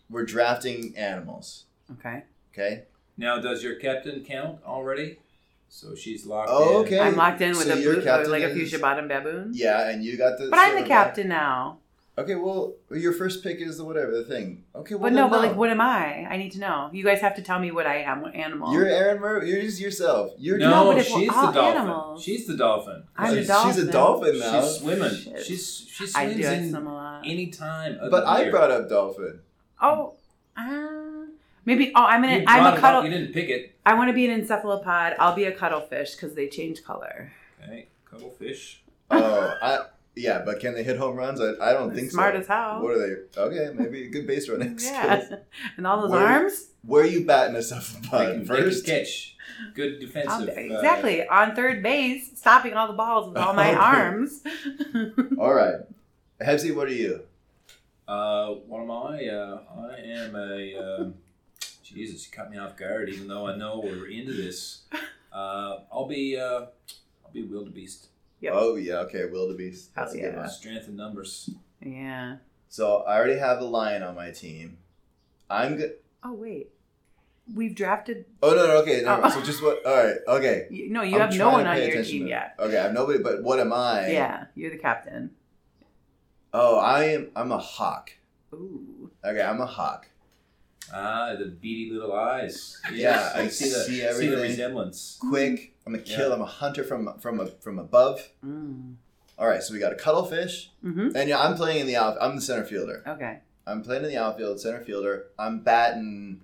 [0.08, 1.64] We're drafting animals.
[1.98, 2.22] Okay.
[2.52, 2.84] Okay.
[3.16, 5.18] Now, does your captain count already?
[5.68, 6.86] So she's locked Oh, in.
[6.86, 7.00] okay.
[7.00, 9.52] I'm locked in with So a blue, captain like a fuchsia bottom baboon.
[9.54, 10.48] Yeah, and you got the.
[10.48, 10.86] But I'm the silverback.
[10.88, 11.78] captain now.
[12.18, 12.34] Okay.
[12.34, 14.64] Well, your first pick is the whatever the thing.
[14.76, 14.94] Okay.
[14.94, 16.26] Well, But no, then but like, what am I?
[16.28, 16.90] I need to know.
[16.92, 18.20] You guys have to tell me what I am.
[18.20, 18.72] What animal?
[18.74, 19.48] You're Aaron Murphy.
[19.48, 20.32] You're just yourself.
[20.38, 21.64] You're No, No, but if she's the dolphin.
[21.64, 23.04] animals- She's the dolphin.
[23.16, 23.72] I'm she's, a dolphin.
[23.74, 24.60] She's a dolphin now.
[24.62, 25.14] She's swimming.
[25.14, 25.44] Shit.
[25.46, 26.52] She's she I swims do.
[26.52, 27.22] In swim a lot.
[27.24, 27.98] any time.
[27.98, 28.50] of But the I year.
[28.50, 29.40] brought up dolphin.
[29.80, 30.14] Oh,
[30.56, 31.26] uh,
[31.64, 31.92] maybe.
[31.94, 32.44] Oh, I'm You an.
[32.44, 33.04] brought I'm it a up.
[33.04, 33.74] You didn't pick it.
[33.86, 35.16] I want to be an encephalopod.
[35.18, 37.32] I'll be a cuttlefish because they change color.
[37.64, 38.82] Okay, cuttlefish.
[39.10, 41.40] Oh, I yeah, but can they hit home runs?
[41.40, 42.42] I, I don't think Smart so.
[42.42, 42.82] Smart as hell.
[42.82, 43.40] What are they?
[43.40, 45.40] Okay, maybe good base running yeah, skills.
[45.76, 46.66] and all those Where- arms.
[46.84, 48.84] Where are you batting a They cephalopod can- they first?
[48.86, 49.36] catch.
[49.74, 50.46] Good I'll defensive.
[50.56, 53.78] be- uh, exactly on third base, stopping all the balls with all my Okay.
[53.78, 54.42] arms.
[55.38, 55.76] All right,
[56.40, 57.20] Hebsy, what are you?
[58.08, 59.26] Uh, what am I?
[59.28, 60.76] Uh, I am a.
[60.76, 61.04] Uh,
[61.84, 63.08] Jesus, you cut me off guard.
[63.10, 64.82] Even though I know we're into this,
[65.32, 66.36] uh, I'll be.
[66.36, 66.66] Uh,
[67.24, 68.08] I'll be wildebeest.
[68.42, 68.52] Yep.
[68.56, 69.94] Oh yeah, okay, wildebeest.
[69.94, 70.48] That's a Hell good one.
[70.50, 71.48] Strength in numbers.
[71.80, 72.36] yeah.
[72.68, 74.78] So I already have a lion on my team.
[75.48, 75.94] I'm good.
[76.24, 76.70] Oh wait,
[77.54, 78.24] we've drafted.
[78.42, 79.02] Oh no, no, okay.
[79.04, 79.28] No, Oh.
[79.30, 79.84] So just what?
[79.86, 80.66] All right, okay.
[80.70, 82.54] You, no, you I'm have no one on pay your attention team to- yet.
[82.58, 83.22] Okay, I have nobody.
[83.22, 84.08] But what am I?
[84.10, 85.30] Yeah, you're the captain.
[86.52, 87.30] Oh, I am.
[87.36, 88.10] I'm a hawk.
[88.52, 89.10] Ooh.
[89.24, 90.08] Okay, I'm a hawk.
[90.92, 92.80] Ah, the beady little eyes.
[92.92, 95.18] Yeah, I see the see see the resemblance.
[95.20, 95.74] Quick.
[95.86, 96.28] I'm a kill.
[96.28, 96.34] Yeah.
[96.34, 98.28] I'm a hunter from from a, from above.
[98.44, 98.94] Mm.
[99.38, 101.16] All right, so we got a cuttlefish, Mm-hmm.
[101.16, 102.16] and yeah, I'm playing in the out.
[102.20, 103.02] I'm the center fielder.
[103.06, 103.38] Okay.
[103.66, 105.26] I'm playing in the outfield, center fielder.
[105.38, 106.42] I'm batting.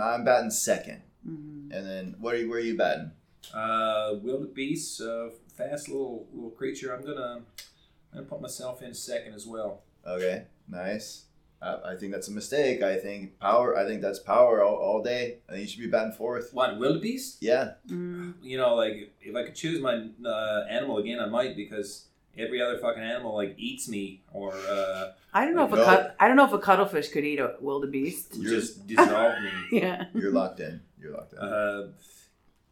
[0.00, 1.72] I'm batting second, Mm-hmm.
[1.72, 3.10] and then where are you, where are you batting?
[3.52, 6.94] Uh, wildebeest, uh, fast little little creature.
[6.94, 7.40] I'm gonna
[8.12, 9.82] I'm gonna put myself in second as well.
[10.06, 11.24] Okay, nice.
[11.62, 12.82] Uh, I think that's a mistake.
[12.82, 13.76] I think power.
[13.76, 15.38] I think that's power all, all day.
[15.48, 16.50] I think you should be batting fourth.
[16.52, 17.40] What wildebeest?
[17.40, 17.74] Yeah.
[17.88, 18.34] Mm.
[18.42, 22.60] You know, like if I could choose my uh, animal again, I might because every
[22.60, 25.84] other fucking animal like eats me or uh, I don't know if a No.
[25.84, 26.16] cut.
[26.18, 28.34] I don't know if a cuttlefish could eat a wildebeest.
[28.36, 29.50] You're- just dissolve me.
[29.80, 30.06] Yeah.
[30.14, 30.80] You're locked in.
[31.00, 31.38] You're locked in.
[31.38, 31.88] Uh,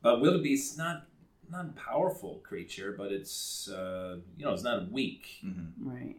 [0.03, 1.07] but wildebeest not
[1.49, 5.39] not a powerful creature, but it's uh, you know it's not weak.
[5.43, 6.17] hmm Right.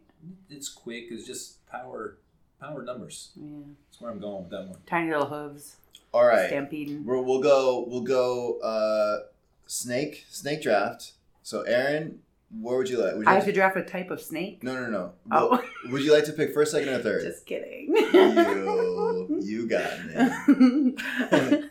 [0.49, 1.05] It's quick.
[1.09, 2.17] It's just power
[2.61, 3.31] power numbers.
[3.35, 3.49] Yeah.
[3.89, 4.77] That's where I'm going with that one.
[4.85, 5.77] Tiny little hooves.
[6.13, 6.47] All right.
[6.47, 7.05] Stampeding.
[7.05, 7.85] We'll, we'll go.
[7.87, 8.59] We'll go.
[8.59, 9.27] Uh,
[9.65, 10.25] snake.
[10.29, 11.13] Snake draft.
[11.43, 12.19] So Aaron,
[12.59, 13.15] where would you like?
[13.15, 14.63] Would you I like have to draft a type of snake.
[14.63, 15.13] No, no, no.
[15.31, 15.49] Oh.
[15.49, 17.23] Well, would you like to pick first, second, or third?
[17.23, 17.93] Just kidding.
[17.95, 21.63] You, you got me.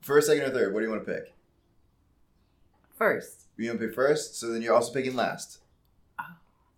[0.00, 0.74] First, second, or third?
[0.74, 1.32] What do you want to pick?
[2.98, 3.42] First.
[3.56, 5.58] You want to pick first, so then you're also picking last.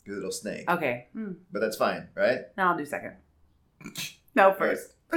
[0.05, 0.71] Because it'll snake.
[0.71, 1.09] Okay.
[1.13, 1.33] Hmm.
[1.51, 2.41] But that's fine, right?
[2.57, 3.15] Now I'll do second.
[4.35, 4.93] No, first.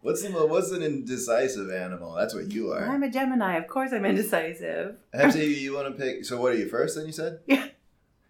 [0.00, 2.14] what's the what's an indecisive animal?
[2.14, 2.88] That's what you are.
[2.88, 3.56] I'm a Gemini.
[3.56, 4.96] Of course, I'm indecisive.
[5.14, 6.24] Hebsy, you want to pick?
[6.24, 6.96] So what are you first?
[6.96, 7.40] Then you said.
[7.46, 7.68] Yeah.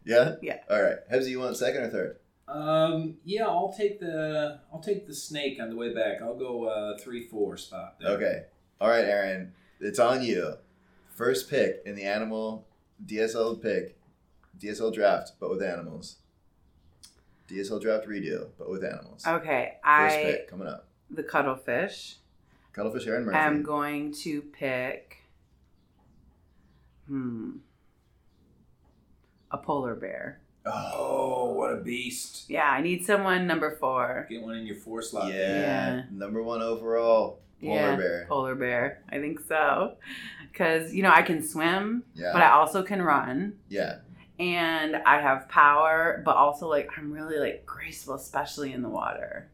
[0.04, 0.36] Yeah.
[0.42, 0.58] Yeah.
[0.70, 0.96] All right.
[1.10, 2.18] Hebsy, you want second or third?
[2.48, 6.22] Um, yeah, I'll take the I'll take the snake on the way back.
[6.22, 7.96] I'll go uh, three four spot.
[8.00, 8.10] There.
[8.12, 8.42] Okay.
[8.80, 9.52] All right, Aaron.
[9.80, 10.54] It's on you.
[11.14, 12.66] First pick in the animal
[13.04, 13.96] DSL pick,
[14.58, 16.16] DSL draft, but with animals.
[17.48, 19.24] DSL draft redo, but with animals.
[19.26, 19.74] Okay.
[19.84, 20.88] First I pick coming up.
[21.10, 22.16] the cuttlefish.
[22.72, 23.38] Cuttlefish Aaron Murphy.
[23.38, 25.18] I'm going to pick.
[27.06, 27.50] Hmm.
[29.50, 30.40] A polar bear.
[30.66, 30.92] oh,
[31.48, 32.50] Oh, what a beast!
[32.50, 34.26] Yeah, I need someone number four.
[34.28, 35.32] Get one in your four slot.
[35.32, 35.36] yeah.
[35.38, 36.02] Yeah.
[36.10, 37.38] Number one overall.
[37.62, 38.26] Polar yeah, bear.
[38.28, 39.02] Polar bear.
[39.08, 39.94] I think so.
[40.50, 42.30] Because, you know, I can swim, Yeah.
[42.32, 43.54] but I also can run.
[43.68, 43.98] yeah.
[44.38, 49.48] And I have power, but also like I'm really like graceful, especially in the water.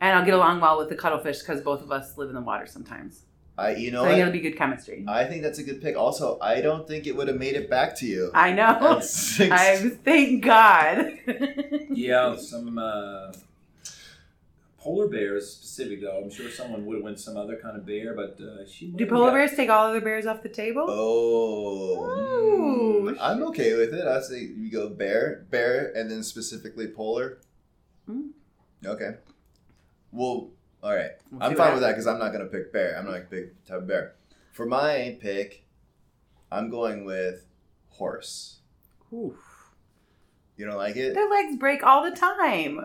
[0.00, 2.40] And I'll get along well with the cuttlefish because both of us live in the
[2.40, 3.22] water sometimes.
[3.58, 4.28] I, you know, so I think what?
[4.28, 5.04] it'll be good chemistry.
[5.08, 5.96] I think that's a good pick.
[5.96, 8.30] Also, I don't think it would have made it back to you.
[8.34, 9.00] I know.
[9.00, 11.18] I thank God.
[11.88, 13.32] Yeah, some uh,
[14.86, 16.22] polar bears specific though.
[16.22, 18.92] I'm sure someone would have went some other kind of bear, but uh, she.
[18.92, 20.86] Do polar bears take all other bears off the table?
[20.88, 24.06] Oh, Ooh, mm, I'm okay with it.
[24.06, 27.38] I say you go bear, bear, and then specifically polar.
[28.08, 28.30] Mm.
[28.84, 29.16] Okay.
[30.12, 30.50] Well,
[30.82, 31.10] all right.
[31.32, 32.96] We'll I'm fine with that because I'm not gonna pick bear.
[32.96, 34.14] I'm not a big type of bear.
[34.52, 35.66] For my pick,
[36.52, 37.44] I'm going with
[37.88, 38.60] horse.
[39.12, 39.34] Oof.
[40.56, 41.14] You don't like it?
[41.14, 42.80] Their legs break all the time.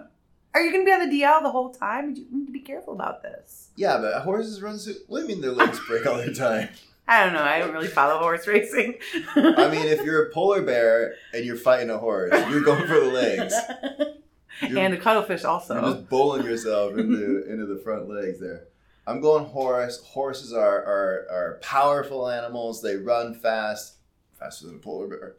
[0.54, 2.14] Are you going to be on the DL the whole time?
[2.16, 3.70] You need to be careful about this.
[3.76, 4.78] Yeah, but horses run.
[4.80, 6.70] So, what do you mean their legs break all the time?
[7.08, 7.44] I don't know.
[7.44, 8.96] I don't really follow horse racing.
[9.36, 13.00] I mean, if you're a polar bear and you're fighting a horse, you're going for
[13.00, 13.54] the legs.
[14.62, 15.74] You're, and the cuttlefish also.
[15.74, 18.66] you're just bowling yourself into into the front legs there.
[19.08, 20.00] I'm going horse.
[20.06, 22.80] Horses are, are are powerful animals.
[22.84, 23.96] They run fast,
[24.38, 25.36] faster than a polar bear.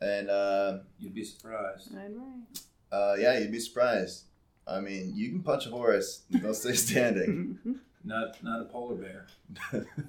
[0.00, 1.90] And uh, You'd be surprised.
[1.94, 2.58] Right, right.
[2.90, 4.24] uh, yeah, you'd be surprised.
[4.68, 7.58] I mean, you can punch a horse; they'll stay standing.
[8.04, 9.26] Not not a polar bear.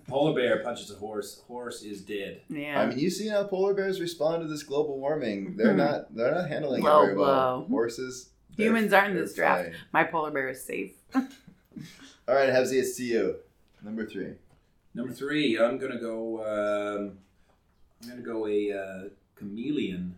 [0.08, 1.42] polar bear punches a horse.
[1.48, 2.42] Horse is dead.
[2.48, 2.80] yeah.
[2.80, 5.58] I mean, you see how polar bears respond to this global warming.
[5.58, 5.78] They're Mhm.
[5.78, 7.62] not they're not handling Low it very well.
[7.62, 7.68] blow.
[7.68, 8.30] Horses.
[8.56, 9.64] Humans aren't in this draft.
[9.66, 9.76] fine.
[9.92, 10.94] My polar bear is safe.
[11.16, 11.24] All
[12.36, 13.36] right, Hebsy, it's to you.
[13.84, 14.34] Number three.
[14.94, 16.44] Number three, I'm gonna go.
[16.46, 17.18] Um,
[18.04, 20.16] I'm gonna go a uh, chameleon.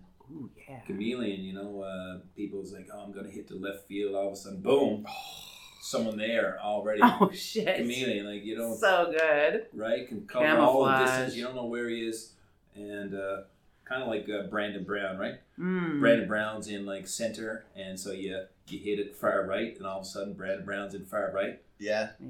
[0.72, 0.80] Ooh, yeah.
[0.88, 1.42] Chameleon.
[1.42, 4.16] You know, uh, people's like, oh, I'm gonna hit the left field.
[4.16, 5.06] All of a sudden, boom,
[5.82, 7.02] someone there already.
[7.04, 7.78] Oh, shit.
[7.78, 9.68] Chameleon, like you don't So good.
[9.74, 10.08] right?
[10.08, 11.10] Can cover all the Camouflage.
[11.10, 11.36] distance.
[11.36, 12.34] You don't know where he is,
[12.76, 13.42] and uh,
[13.86, 15.36] kind of like uh, Brandon Brown, right?
[15.60, 16.00] Mm.
[16.00, 20.00] Brandon Brown's in like center, and so you you hit it far right, and all
[20.00, 21.60] of a sudden Brandon Brown's in far right.
[21.80, 22.28] Yeah, Yeah.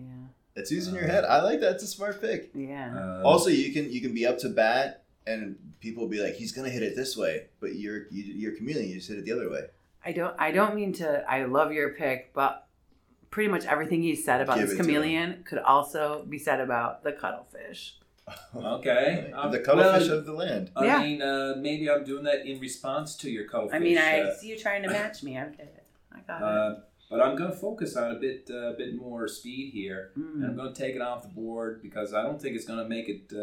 [0.56, 1.24] it's using your head.
[1.26, 1.74] I like that.
[1.76, 2.52] It's a smart pick.
[2.56, 2.94] Yeah.
[2.96, 6.36] Uh, Also, you can you can be up to bat, and people will be like,
[6.36, 8.88] "He's gonna hit it this way," but you're you, you're a chameleon.
[8.90, 9.66] You just hit it the other way.
[10.06, 12.68] I don't I don't mean to I love your pick, but
[13.30, 17.12] pretty much everything he said about Give this chameleon could also be said about the
[17.12, 17.98] cuttlefish.
[18.56, 20.72] okay, uh, the cuttlefish well, of the land.
[20.76, 21.02] I Yeah.
[21.02, 23.76] mean, uh, maybe I'm doing that in response to your cuttlefish.
[23.76, 25.38] I mean, I uh, see you trying to match me.
[25.38, 25.84] I get it.
[26.14, 26.76] I got uh,
[27.10, 30.12] but I'm going to focus on a bit, uh, bit more speed here.
[30.16, 30.20] it.
[30.22, 30.56] And I'm Mm.
[30.56, 33.10] going to take it off the board because I don't think it's going to make
[33.10, 33.34] it.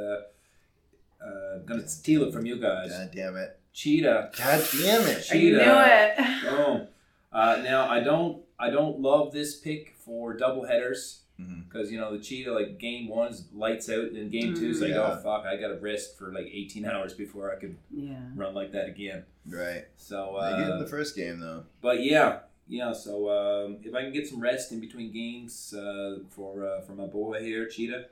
[1.22, 2.90] Uh, uh, going to steal it from you guys.
[2.90, 3.58] God damn it!
[3.72, 4.30] Cheetah.
[4.36, 5.26] God damn it!
[5.30, 6.14] I knew Cheetah.
[6.18, 6.42] it.
[6.50, 6.86] Boom.
[7.32, 8.42] Uh, now I don't.
[8.58, 11.20] I don't love this pick for double headers
[11.68, 15.12] because you know the cheetah like game one's lights out and game two's like Yeah.
[15.16, 18.18] oh fuck I got to rest for like 18 hours before I could Yeah.
[18.34, 19.22] run like that again.
[19.46, 19.84] Right.
[19.96, 21.62] So, they did in uh, the first game though.
[21.80, 22.92] but yeah, yeah.
[22.92, 26.94] So um, if I can get some rest in between games uh, for uh, for
[26.94, 28.06] my boy here, Cheetah,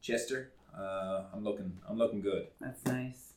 [0.00, 2.48] Chester, uh, I'm looking I'm looking good.
[2.60, 3.32] That's nice.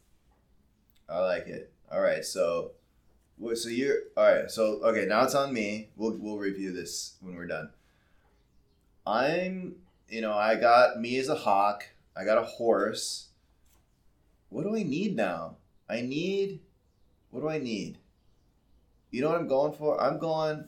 [1.10, 1.72] I like it.
[1.92, 2.72] All right, so,
[3.38, 4.52] what- so you're all right.
[4.52, 5.90] So okay, now it's on me.
[5.96, 7.70] We'll we'll review this when we're done.
[9.06, 9.76] I'm,
[10.10, 11.86] you know, I got me as a hawk.
[12.16, 13.28] I got a horse.
[14.50, 15.58] What do I need now?
[15.90, 16.60] I need.
[17.32, 17.98] What do I need?
[19.12, 20.02] You know what I'm going for?
[20.02, 20.66] I'm going.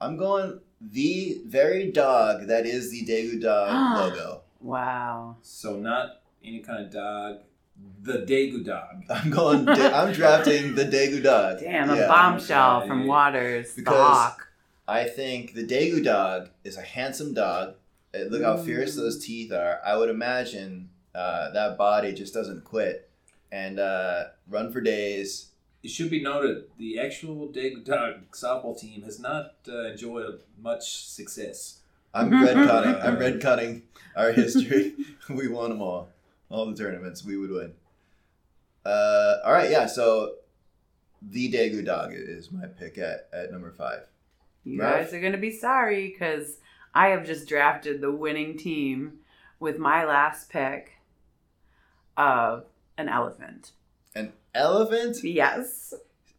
[0.00, 4.42] I'm going the very dog that is the Daegu dog logo.
[4.64, 5.36] Wow.
[5.42, 7.38] So not any kind of dog,
[8.02, 9.04] the Daegu dog.
[9.10, 9.68] I'm going.
[9.68, 11.60] I'm drafting the Daegu dog.
[11.60, 12.08] Damn, a Yeah.
[12.08, 13.06] bombshell Yeah, from.
[13.06, 13.74] Waters.
[13.74, 14.48] Because- the hawk.
[14.88, 17.74] I think the Daegu dog is a handsome dog.
[18.14, 18.96] Uh, Look how fierce Mm.
[18.96, 19.80] those teeth are.
[19.84, 23.08] I would imagine uh, that body just doesn't quit
[23.52, 25.50] and uh, run for days.
[25.82, 31.06] It should be noted the actual Daegu dog softball team has not uh, enjoyed much
[31.06, 31.80] success.
[32.12, 32.94] I'm red cutting.
[33.02, 33.82] I'm red cutting
[34.16, 34.94] our history.
[35.28, 36.08] we won them all,
[36.50, 37.24] all the tournaments.
[37.24, 37.72] We would win.
[38.84, 39.86] Uh, all right, yeah.
[39.86, 40.34] So
[41.22, 44.06] the Daegu dog is my pick at, at number five.
[44.64, 45.04] You Ralph?
[45.04, 46.58] guys are going to be sorry because
[46.94, 49.18] I have just drafted the winning team
[49.60, 50.92] with my last pick
[52.16, 52.64] of
[52.96, 53.72] an elephant.
[54.14, 55.16] An elephant.
[55.22, 55.94] Yes.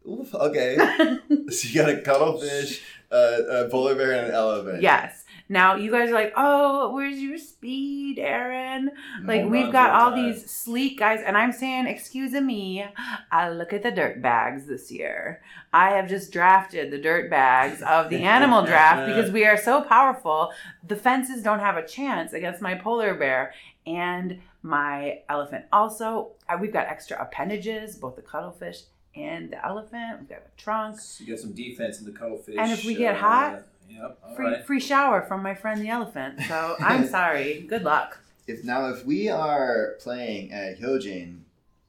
[0.10, 0.76] Oof, okay.
[1.50, 4.82] so you got a cuttlefish, uh, a polar bear, and an elephant.
[4.82, 5.25] yes.
[5.48, 8.92] Now you guys are like, oh, where's your speed, Aaron?
[9.24, 10.32] Like we've got all time.
[10.32, 12.86] these sleek guys, and I'm saying, excuse me,
[13.32, 15.42] I look at the dirt bags this year.
[15.72, 19.82] I have just drafted the dirt bags of the animal draft because we are so
[19.82, 20.52] powerful.
[20.88, 23.54] The fences don't have a chance against my polar bear
[23.86, 25.66] and my elephant.
[25.72, 28.82] Also, uh, we've got extra appendages, both the cuttlefish
[29.16, 30.20] and the elephant.
[30.20, 31.00] We've got a trunk.
[31.00, 32.56] So you got some defense in the cuttlefish.
[32.58, 34.66] And if we get hot, yep, all Free right.
[34.66, 36.40] free shower from my friend the elephant.
[36.48, 37.62] So I'm sorry.
[37.68, 38.20] Good luck.
[38.48, 41.40] If now if we are playing at Hyojin,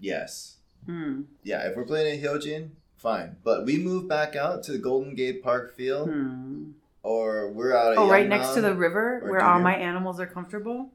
[0.00, 0.56] yes.
[0.87, 1.22] Hmm.
[1.42, 3.37] Yeah, if we're playing at Hyojin, fine.
[3.44, 6.70] But we move back out to the Golden Gate Park field, Hmm.
[7.02, 10.26] or we're out at Oh, right next to the river where all my animals are
[10.26, 10.90] comfortable.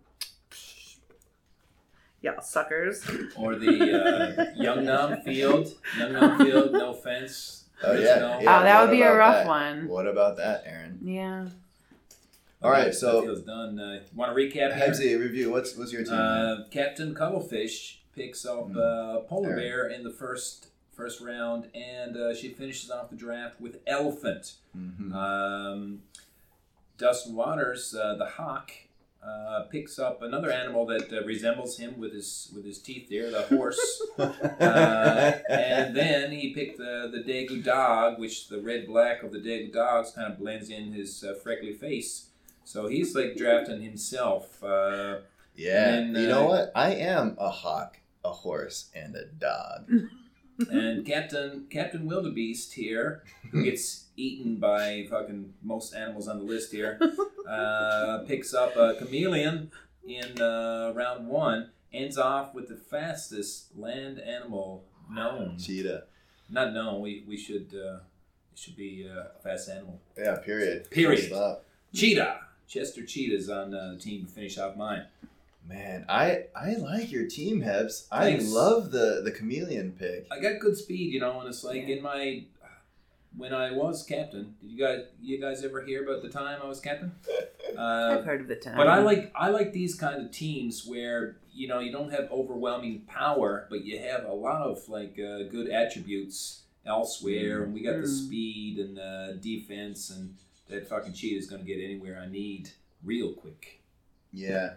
[2.22, 3.04] Yeah, suckers.
[3.36, 5.74] Or the uh, Youngnam Field.
[5.98, 7.61] Youngnam Field, no fence.
[7.84, 8.60] Oh yeah, yeah.
[8.60, 9.48] oh, that what would be a rough that?
[9.48, 9.88] one.
[9.88, 11.00] What about that, Aaron?
[11.04, 11.48] Yeah.
[12.64, 13.80] All right, That so feels done.
[13.80, 14.54] Uh, Want to recap?
[14.54, 14.70] here?
[14.90, 15.50] Hebsy, review.
[15.52, 16.14] What's what's your team?
[16.14, 18.78] Uh, Captain Cuttlefish picks up Mm.
[18.78, 19.64] uh, Polar Alright.
[19.64, 24.54] Bear in the first first round, and uh, she finishes off the draft with Elephant.
[24.78, 25.12] Mhm.
[25.14, 26.04] Um,
[27.00, 28.72] Dustin Waters, uh, the hawk,
[29.24, 33.30] uh, picks up another animal that uh, resembles him with his with his teeth there,
[33.30, 34.02] the horse.
[34.18, 39.40] uh, and then he picked the the Daegu dog, which the red black of the
[39.40, 42.28] Daegu dogs kind of blends in his uh, freckly face.
[42.64, 44.64] So he's like drafting himself.
[44.64, 45.18] Uh,
[45.56, 46.72] yeah, and, you uh, know what?
[46.74, 49.90] I am a hawk, a horse, and a dog.
[50.70, 56.72] and Captain Captain Wildebeest here, who gets eaten by fucking most animals on the list
[56.72, 57.00] here,
[57.50, 59.72] uh, picks up a chameleon
[60.08, 61.72] in uh, round one.
[61.94, 65.58] Ends off with the fastest land animal known.
[65.58, 66.04] Cheetah.
[66.50, 67.02] Not known.
[67.02, 68.00] We we should uh,
[68.54, 70.00] it should be uh, a fast animal.
[70.18, 70.38] Yeah.
[70.38, 70.90] Period.
[70.90, 71.32] Period.
[71.94, 72.40] Cheetah.
[72.68, 75.06] Chester Cheetah's on uh, the team to finish off mine.
[75.68, 78.08] Man, I I like your team, Hebs.
[78.10, 78.46] Thanks.
[78.46, 80.28] I love the the chameleon pick.
[80.32, 81.96] I got good speed, you know, and it's like Yeah.
[81.96, 82.44] in my
[83.38, 84.56] when I was captain.
[84.62, 87.14] Did you guys you guys ever hear about the time I was captain?
[87.78, 88.76] Uh, I've heard of the time.
[88.76, 92.30] but I like I like these kind of teams where you know you don't have
[92.32, 97.82] overwhelming power, but you have a lot of like uh, good attributes elsewhere, and we
[97.84, 98.26] got the Mm.
[98.26, 100.36] speed and the defense, and
[100.68, 102.72] that fucking cheetah is going to get anywhere I need
[103.04, 103.80] real quick.
[104.34, 104.74] Yeah.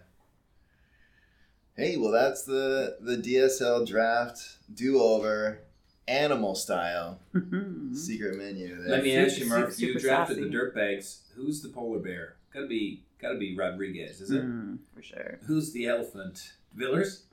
[1.77, 5.61] Hey, well, that's the the DSL draft do over,
[6.07, 7.95] animal style Mhm.
[7.97, 8.77] secret menu.
[8.83, 8.89] There.
[8.91, 9.79] Let me ask you, Murph.
[9.81, 10.49] You drafted sassy.
[10.49, 11.21] the dirtbags.
[11.35, 12.37] Who's the polar bear?
[12.53, 14.43] Gotta be gotta be Rodriguez, is it?
[14.45, 15.39] Mm, for sure.
[15.47, 16.53] Who's the elephant?
[16.75, 17.25] Villers?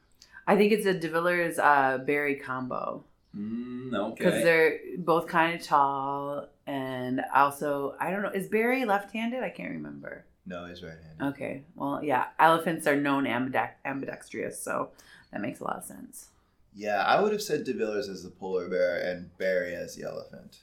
[0.48, 3.04] I think it's a De Villers uh, Barry combo
[3.36, 9.44] Mm, because they're both kind of tall, and also I don't know is Barry left-handed?
[9.44, 10.26] I can't remember.
[10.46, 11.36] No, he's right-handed.
[11.36, 14.90] Okay, well, yeah, elephants are known ambidex- ambidextrous, so
[15.32, 16.30] that makes a lot of sense.
[16.76, 20.04] Yeah, I would have said De Villers as the polar bear and Barry as the
[20.04, 20.60] elephant.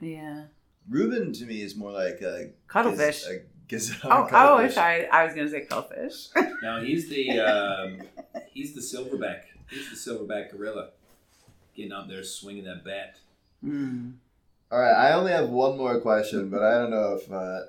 [0.00, 0.44] Yeah,
[0.88, 3.24] Ruben to me is more like a cuttlefish.
[3.24, 4.76] giz- a gazelle oh, oh, cuttlefish.
[4.76, 6.28] I, I was gonna say cuttlefish.
[6.62, 8.02] Now he's the um,
[8.50, 9.42] he's the silverback.
[9.70, 10.90] He's the silverback gorilla,
[11.74, 13.18] getting up there swinging that bat.
[13.64, 14.14] mm.
[14.70, 17.60] All right, I only have one more question, but I don't know if uh,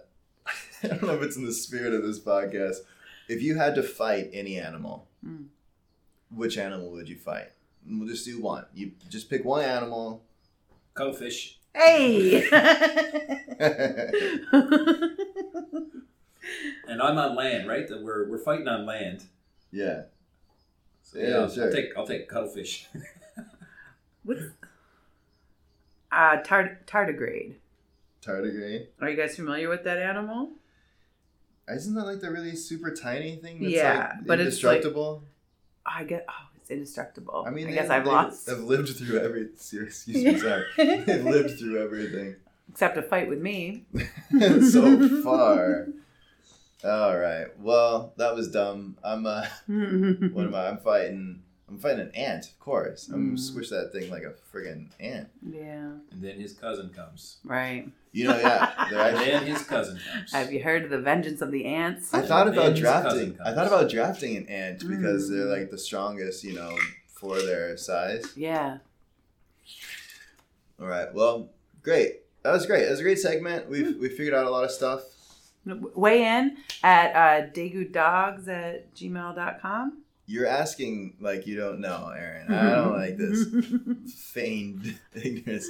[0.84, 2.78] I don't know if it's in the spirit of this podcast.
[3.30, 5.44] If you had to fight any animal, Hmm.
[6.30, 7.50] which animal would you fight?
[7.88, 8.66] We'll just do one.
[8.74, 10.24] You just pick one animal.
[10.94, 11.58] Cuttlefish.
[11.74, 12.48] Hey.
[16.88, 17.88] And I'm on land, right?
[17.88, 19.24] That We're we're fighting on land.
[19.72, 20.04] yeah.
[21.02, 21.66] So Yeah, yeah, sure.
[21.66, 22.88] I'll take I'll take cuttlefish.
[24.24, 24.42] What's
[26.12, 27.56] uh, tard- tardigrade?
[28.22, 28.88] Tardigrade.
[29.02, 30.52] Are you guys familiar with that animal?
[31.70, 33.60] Isn't that like the really super tiny thing?
[33.62, 35.24] That's Yeah, like but it's like- indestructible.
[35.86, 36.26] I get.
[36.30, 37.44] Oh, it's indestructible.
[37.46, 38.50] I mean, I they- guess I've lost.
[38.50, 39.44] I've lived through every.
[39.54, 40.64] Excuse me, sorry.
[40.78, 42.36] They've lived through everything
[42.70, 43.86] Except a fight with me.
[44.72, 45.88] so far.
[46.84, 47.48] All right.
[47.60, 48.98] Well, that was dumb.
[49.04, 49.26] I'm.
[49.26, 50.68] Uh, what am I?
[50.70, 51.42] I'm fighting.
[51.70, 53.10] I'm fighting an ant, of course.
[53.12, 53.40] I'm Mm.
[53.40, 55.30] squish that thing like a friggin' ant.
[55.42, 55.92] yeah.
[56.12, 57.38] and then his cousin comes.
[57.44, 57.90] Right.
[58.14, 58.88] You know, yeah.
[58.92, 60.32] They're actually, then his cousin comes.
[60.32, 62.14] Have you heard of the vengeance of the ants?
[62.14, 63.38] I thought And about then his cousin drafting.
[63.46, 65.36] I thought about drafting an ant because Mm.
[65.36, 68.26] they're like the strongest, you know, for their size.
[68.38, 68.78] Yeah.
[70.80, 71.12] All right.
[71.14, 71.50] Well,
[71.82, 72.22] great.
[72.44, 72.84] That was great.
[72.84, 73.70] That was a great segment.
[73.70, 75.02] We've we figured out a lot of stuff.
[75.66, 80.03] Weigh in at uh, dagudogs at gmail.com.
[80.26, 82.52] You're asking like you don't know, Aaron.
[82.52, 83.46] I don't like this
[84.32, 85.68] feigned ignorance.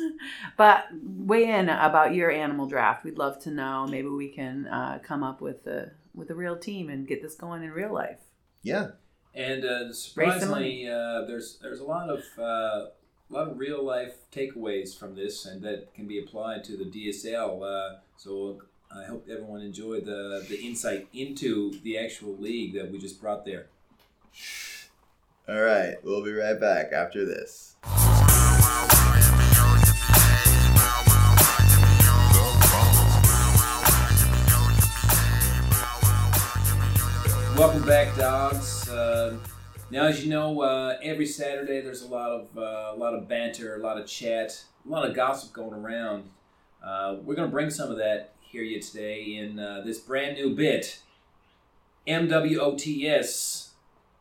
[0.58, 3.04] But weigh in about your animal draft.
[3.04, 3.88] We'd love to know.
[3.88, 7.36] Maybe we can uh, come up with a with a real team and get this
[7.36, 8.20] going in real life.
[8.62, 8.92] Yeah.
[9.36, 14.14] And uh, surprisingly, uh, there's there's a lot of uh, a lot of real life
[14.32, 17.64] takeaways from this, and that can be applied to the DSL.
[17.64, 18.62] Uh, so
[18.96, 23.44] I hope everyone enjoyed the the insight into the actual league that we just brought
[23.44, 23.68] there.
[25.48, 27.76] All right, we'll be right back after this.
[37.58, 38.90] Welcome back, dogs.
[38.90, 39.38] Uh,
[39.92, 43.28] now, as you know, uh, every Saturday there's a lot of uh, a lot of
[43.28, 46.30] banter, a lot of chat, a lot of gossip going around.
[46.84, 50.36] Uh, we're going to bring some of that here you today in uh, this brand
[50.36, 51.00] new bit,
[52.08, 53.63] MWOTS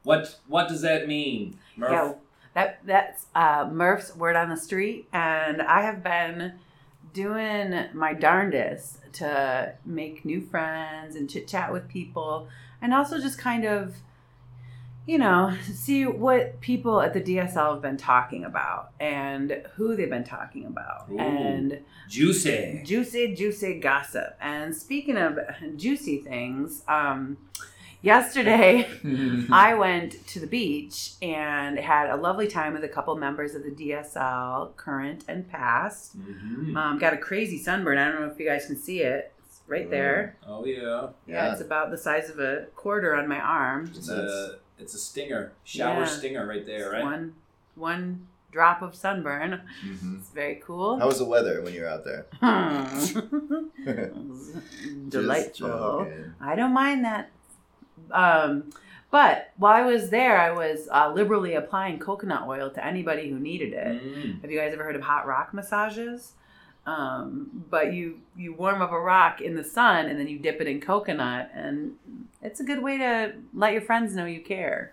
[0.04, 1.90] what what does that mean, Murph?
[1.92, 2.12] Yeah,
[2.54, 6.54] that that's uh, Murph's word on the street, and I have been
[7.12, 12.48] doing my darndest to make new friends and chit chat with people,
[12.80, 13.94] and also just kind of,
[15.06, 20.08] you know, see what people at the DSL have been talking about and who they've
[20.10, 21.18] been talking about, Ooh.
[21.18, 22.82] and Juicy.
[22.84, 24.36] juicy, juicy gossip.
[24.40, 25.38] And speaking of
[25.76, 27.36] juicy things, um,
[28.02, 28.88] yesterday.
[29.50, 33.62] I went to the beach and had a lovely time with a couple members of
[33.62, 36.18] the DSL, current and past.
[36.20, 36.76] Mhm.
[36.76, 37.98] Um, got a crazy sunburn.
[37.98, 39.32] I don't know if you guys can see it.
[39.46, 40.36] It's right there.
[40.46, 41.08] Oh yeah, Yeah,
[41.46, 41.52] Yeah.
[41.52, 43.90] it's about the size of a quarter on my arm.
[43.94, 46.04] it's That's- a it's a stinger, shower Yeah.
[46.06, 47.04] stinger right there, right?
[47.04, 47.34] One,
[47.76, 49.60] one drop of sunburn.
[49.86, 50.18] Mhm.
[50.18, 50.98] It's very cool.
[50.98, 52.26] How was the weather when you were out there?
[53.86, 56.10] It was Just Delightful.
[56.40, 57.30] I don't mind that.
[58.12, 58.70] Um,
[59.10, 63.38] but while I was there, I was uh, liberally applying coconut oil to anybody who
[63.38, 64.02] needed it.
[64.02, 64.40] Mm.
[64.40, 66.32] Have you guys ever heard of hot rock massages?
[66.86, 70.60] Um, but you you warm up a rock in the sun and then you dip
[70.60, 71.92] it in coconut, and
[72.40, 74.92] it's a good way to let your friends know you care.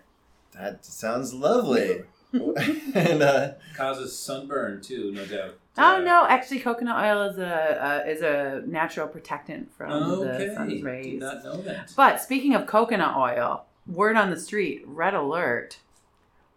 [0.52, 2.02] That sounds lovely.
[2.94, 5.54] and uh, Causes sunburn too, no doubt.
[5.78, 10.58] Oh no, actually, coconut oil is a uh, is a natural protectant from the sun's
[10.58, 11.20] Okay, did rays.
[11.20, 11.92] not know that.
[11.96, 15.78] But speaking of coconut oil, word on the street, red alert,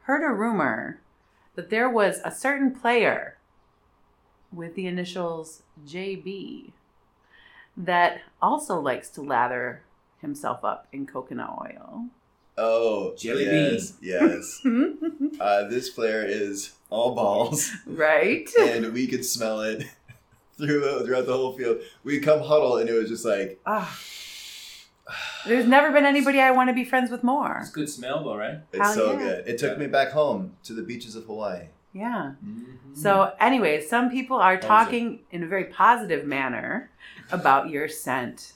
[0.02, 1.00] heard a rumor
[1.56, 3.38] that there was a certain player
[4.52, 6.72] with the initials JB
[7.78, 9.82] that also likes to lather
[10.22, 12.06] himself up in coconut oil.
[12.58, 14.62] Oh, Jelly yes, yes.
[15.40, 18.48] Uh, this player is all balls, right?
[18.60, 19.84] and we could smell it
[20.58, 21.80] through throughout the whole field.
[22.04, 23.98] We'd come huddle, and it was just like Ah.
[25.46, 27.58] There's never been anybody I want to be friends with more.
[27.62, 28.60] It's good smell though, right?
[28.72, 29.18] it's Hell so yeah.
[29.20, 29.48] good.
[29.48, 29.80] It took Yeah.
[29.80, 31.66] me back home to the beaches of Hawaii.
[31.94, 32.32] Yeah.
[32.46, 32.96] Mm-hmm.
[32.96, 36.90] So, anyways, some people are talking in a very positive manner
[37.32, 38.54] about your scent.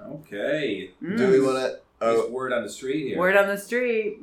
[0.00, 0.90] okay.
[1.02, 1.16] Mm.
[1.18, 1.80] Do we want to?
[2.00, 3.18] There's Oh, word on the street here.
[3.18, 4.18] Word on the street.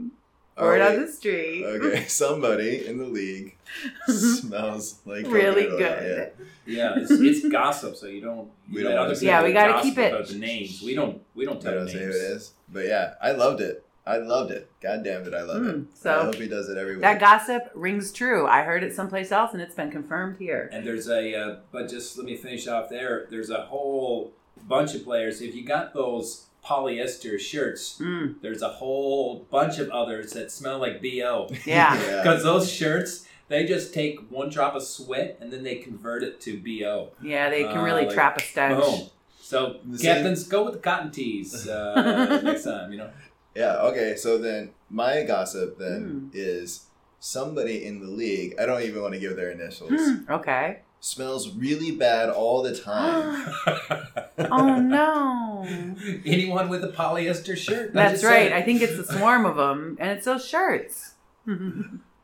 [0.58, 1.64] are Word we- on the street.
[1.66, 3.56] Okay, somebody in the league
[4.08, 6.32] smells like Really coconut oil, good.
[6.66, 8.50] Yeah, it's, it's gossip, so you don't.
[8.72, 10.82] We don't wanna other say people Yeah, we gotta keep it- about the names.
[10.84, 11.22] We don't.
[11.36, 11.70] We don't Yeah.
[11.70, 12.16] I tell don't say who names.
[12.16, 13.84] it is, but yeah, I loved it.
[14.06, 14.72] I loved it.
[14.82, 15.82] God damn it, I love it.
[15.94, 17.02] So I hope he does it every week.
[17.02, 18.48] that gossip rings true.
[18.48, 20.70] I heard it someplace else, and it's been confirmed here.
[20.72, 21.36] And there's a.
[21.36, 23.28] Uh, but just let me finish off there.
[23.30, 24.34] There's a whole
[24.66, 25.42] bunch of players.
[25.42, 30.80] If you got those polyester shirts, Mm, there's a whole bunch of others that smell
[30.80, 31.48] like bo.
[31.66, 31.96] yeah.
[32.22, 36.42] Because those shirts, they just take one drop of sweat and then they convert it
[36.42, 37.12] to bo.
[37.22, 38.80] Yeah, they can Uh, really like, trap a stench.
[38.84, 39.10] Boom.
[39.40, 42.92] So The same- captains, go with the cotton tees uh, next time.
[42.92, 43.10] You know.
[43.56, 46.30] Yeah, okay, so then my gossip then Mm.
[46.34, 46.88] is
[47.20, 50.82] somebody in the league, I don't even want to give their initials, Hmm, okay.
[51.08, 53.54] Smells really bad all the time.
[54.52, 55.66] oh no.
[56.26, 57.94] Anyone with a polyester shirt.
[57.94, 58.52] That's just right.
[58.52, 61.14] I think it's a swarm of them, and it's those shirts.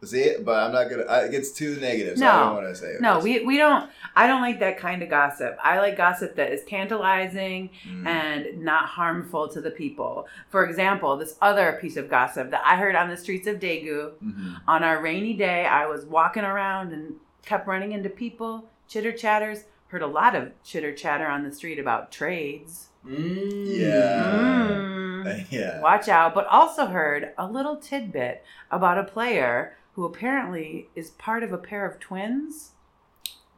[0.03, 1.03] See, but I'm not gonna.
[1.03, 2.43] I, it gets too negative, so I No.
[2.43, 2.99] don't want to say it.
[3.01, 3.89] no, we we don't.
[4.17, 5.57] I don't like that kind of gossip.
[5.63, 8.05] I like gossip that is tantalizing Mm.
[8.05, 10.27] and not harmful to the people.
[10.49, 14.11] For example, this other piece of gossip that I heard on the streets of Daegu
[14.21, 14.57] Mhm.
[14.67, 15.65] on our rainy day.
[15.65, 17.13] I was walking around and
[17.45, 19.63] kept running into people, chitter chatters.
[19.87, 22.89] Heard a lot of chitter chatter on the street about trades.
[23.05, 23.65] Mm.
[23.79, 24.23] Yeah.
[24.23, 25.45] Mm.
[25.49, 25.81] yeah.
[25.81, 26.35] Watch out.
[26.35, 31.57] But also heard a little tidbit about a player who apparently is part of a
[31.57, 32.71] pair of twins.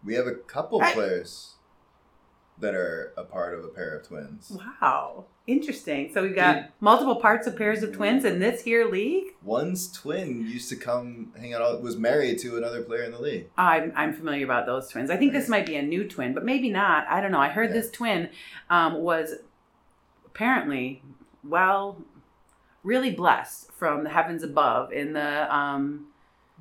[0.04, 0.94] We have a couple Right.
[0.94, 1.55] players
[2.60, 4.52] that are a part of a pair of twins.
[4.82, 5.26] Wow.
[5.46, 6.12] Interesting.
[6.14, 9.26] So we've got multiple parts of pairs of twins in this here league.
[9.44, 13.50] One's twin used to come hang out, was married to another player in the league.
[13.58, 15.10] I'm, I'm familiar about those twins.
[15.12, 17.06] I think this might be a new twin, but maybe not.
[17.10, 17.40] I don't know.
[17.42, 17.76] I heard Yeah.
[17.82, 18.30] this twin
[18.70, 19.36] um, was
[20.26, 21.04] apparently,
[21.44, 21.98] well,
[22.84, 25.54] really blessed from the heavens above in the.
[25.56, 26.08] Um,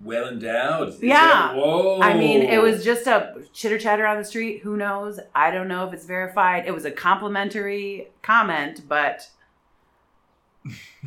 [0.03, 0.95] Well endowed.
[1.01, 1.15] Yeah.
[1.15, 2.01] that- whoa.
[2.01, 4.61] I mean, it was just a chitter chatter on the street.
[4.63, 5.21] Who knows?
[5.35, 6.67] I don't know if it's verified.
[6.67, 9.29] It was a complimentary comment, but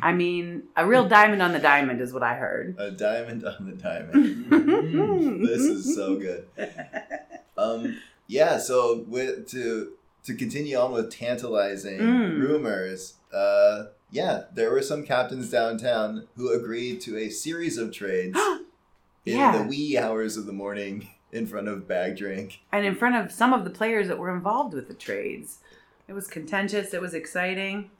[0.00, 2.76] I mean, a real diamond on the diamond is what I heard.
[2.78, 5.40] A diamond on the diamond.
[5.48, 6.46] This is so good.
[7.56, 8.58] Um, yeah.
[8.58, 9.92] So with to
[10.24, 12.40] to continue on with tantalizing Mm.
[12.40, 18.38] rumors, uh, yeah, there were some captains downtown who agreed to a series of trades
[19.26, 19.58] in Yeah.
[19.58, 22.60] the wee hours of the morning in front of Bag Drink.
[22.72, 25.58] and in front of some of the players that were involved with the trades.
[26.06, 26.94] It was contentious.
[26.94, 27.90] It was exciting.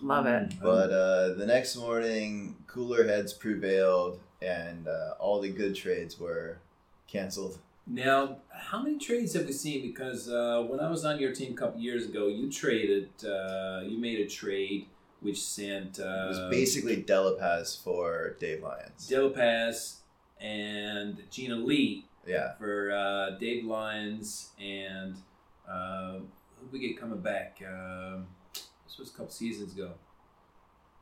[0.00, 0.54] Love it.
[0.62, 6.58] But uh, the next morning, cooler heads prevailed, and uh, all the good trades were
[7.08, 7.58] canceled.
[7.88, 9.82] Now, how many trades have we seen?
[9.82, 13.80] Because uh, when I was on your team a couple years ago, you traded, uh,
[13.84, 14.86] you made a trade
[15.20, 19.10] which sent It uh, was basically Delapaz for Dave Lyons.
[19.10, 19.96] Delapaz
[20.40, 22.54] and Gina Lee Yeah.
[22.58, 25.16] for uh, Dave Lyons and
[25.68, 26.14] uh,
[26.60, 27.60] who we get coming back?
[27.66, 29.92] Um this was a couple seasons ago.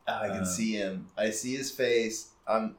[0.07, 1.07] Ah, I can Uh, see him.
[1.17, 2.29] I see his face.
[2.47, 2.75] I'm.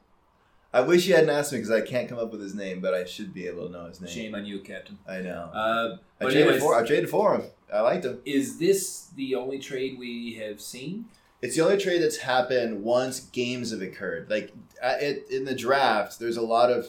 [0.73, 2.93] I wish you hadn't asked me because I can't come up with his name, but
[2.93, 4.11] I should be able to know his name.
[4.11, 4.99] Shame on you, Captain.
[5.09, 5.51] I know.
[5.53, 6.75] Uh, I traded anyways, for.
[6.79, 7.43] I traded for him.
[7.73, 8.21] I liked him.
[8.27, 11.07] is this the only trade we have seen?
[11.41, 14.28] It's the only trade that's happened once games have occurred.
[14.28, 16.86] Like uh, it, in the draft, there's a lot of.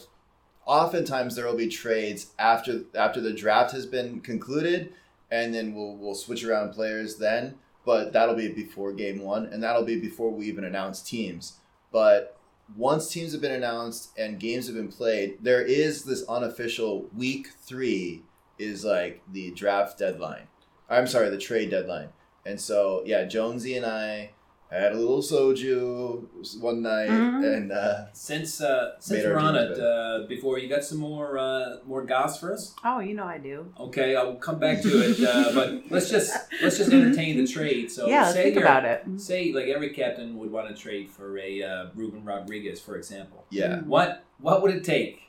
[0.66, 4.92] Oftentimes there will be trades after after the draft has been concluded,
[5.30, 7.56] and then we'll we'll switch around players then.
[7.84, 11.54] But that'll be before game one, and that'll be before we even announce teams.
[11.90, 12.36] But
[12.76, 17.48] once teams have been announced and games have been played, there is this unofficial week
[17.62, 18.22] three
[18.58, 20.46] is like the draft deadline.
[20.88, 22.10] I'm sorry, the trade deadline.
[22.44, 24.30] And so, yeah, Jonesy and I
[24.70, 27.56] had a little soju one night, Mhm.
[27.56, 31.78] and uh, Since uh, since we're on it, uh, before you got some more uh,
[31.84, 32.74] more goss for us.
[32.84, 33.72] Oh, you know I do.
[33.78, 37.90] Okay, I'll come back to it, uh, but let's just let's just entertain the trade.
[37.90, 39.04] So yeah, let's say think about it.
[39.16, 43.44] Say like every captain would want to trade for a uh, Ruben Rodriguez, for example.
[43.50, 45.20] yeah, What what would it take?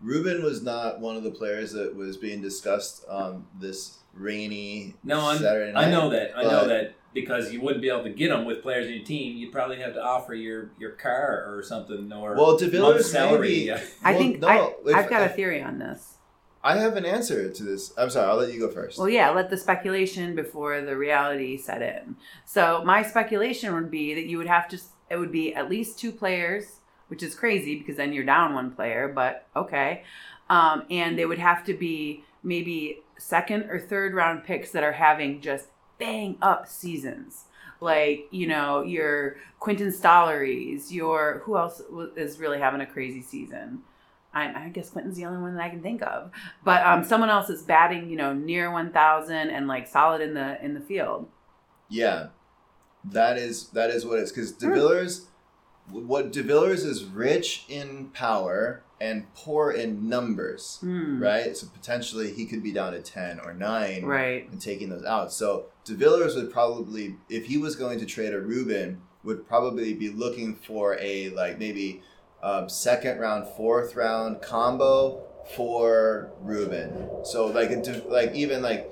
[0.00, 5.28] Ruben was not one of the players that was being discussed on this rainy No,
[5.30, 5.86] I'm, Saturday night.
[5.86, 6.36] I know that.
[6.36, 9.04] I know that because you wouldn't be able to get them with players in your
[9.04, 9.36] team.
[9.36, 13.48] You'd probably have to offer your, your car or something or Well, month's DeVillers salary.
[13.66, 13.72] maybe.
[14.02, 16.10] I well, think no, I, if- I've got a theory on this.
[16.62, 17.92] I have an answer to this.
[17.98, 18.26] I'm sorry.
[18.26, 18.98] I'll let you go first.
[18.98, 22.16] Well, yeah, let the speculation before the reality set in.
[22.46, 24.80] So my speculation would be that you would have to.
[25.10, 28.70] It would be at least two players, which is crazy because then you're down one
[28.70, 29.12] player.
[29.14, 30.04] But okay,
[30.48, 34.92] um, and they would have to be maybe second or third round picks that are
[34.92, 35.66] having just
[35.98, 37.44] bang up seasons.
[37.80, 41.82] Like you know your Quentin Stolleries, your who else
[42.16, 43.80] is really having a crazy season?
[44.32, 46.32] I, I guess Quentin's the only one that I can think of
[46.64, 50.34] but um, someone else is batting, you know, near one thousand and like solid in
[50.34, 51.28] the in the field.
[51.88, 52.28] Yeah,
[53.04, 54.32] that is that is what it is.
[54.32, 54.72] Because Hmm.
[54.72, 55.26] DeVillers,
[55.90, 61.22] what DeVillers is rich in power and poor in numbers, Hmm.
[61.22, 61.56] right?
[61.56, 64.48] So potentially he could be down to ten or nine, Right.
[64.50, 65.32] and taking those out.
[65.32, 70.10] So DeVillers would probably, if he was going to trade a Ruben, would probably be
[70.10, 72.02] looking for a like maybe
[72.42, 75.22] um, second round, fourth round combo
[75.56, 77.08] for Ruben.
[77.24, 78.90] So like a, like even like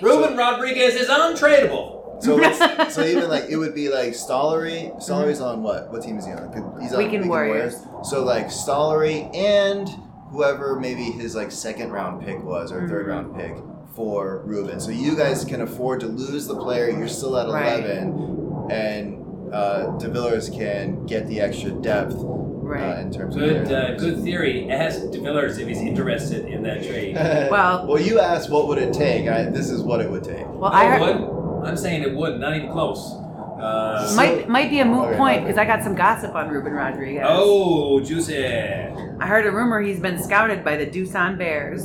[0.00, 1.99] Ruben Rodriguez is untradeable.
[2.20, 4.94] So let's, so even like it would be like Stollery.
[4.96, 5.90] Stollery's on what?
[5.92, 6.52] What team is he on?
[6.52, 7.76] Could- He's on Weekend Warriors.
[8.04, 9.88] So like Stollery and
[10.30, 13.10] whoever maybe his like second round pick was or third Mhm.
[13.10, 13.56] round pick
[13.96, 14.78] for Ruben.
[14.80, 16.88] So you guys can afford to lose the player.
[16.90, 17.80] You're still at Right.
[17.84, 19.16] eleven, and
[19.52, 22.26] uh, DeVillers can get the extra depth uh,
[22.70, 23.00] Right.
[23.00, 24.70] in terms of Good their- uh, good theory.
[24.70, 27.16] Ask DeVillers if he's interested in that trade.
[27.50, 29.28] Well- well, you asked what would it take.
[29.28, 30.46] I, this is what it would take.
[30.50, 31.29] well, No, I heard, would.
[31.64, 32.40] I'm saying it would.
[32.40, 33.12] Not not even close.
[33.60, 35.44] Uh, might might be a moot Okay, point okay.
[35.46, 37.24] because I got some gossip on Ruben Rodriguez.
[37.26, 38.46] oh, juicy.
[38.46, 41.82] I heard a rumor he's been scouted by the Doosan Bears.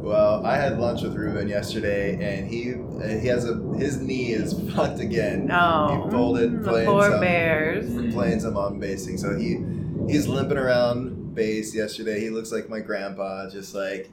[0.00, 2.74] Well, I had lunch with Ruben yesterday, and he
[3.20, 5.46] he has a his knee is fucked again.
[5.46, 7.94] No, he folded mm, the playing poor some Bears.
[7.94, 9.16] for playing some on basing.
[9.18, 9.58] So he
[10.06, 12.20] he's limping around base yesterday.
[12.20, 14.12] He looks like my grandpa, just like he-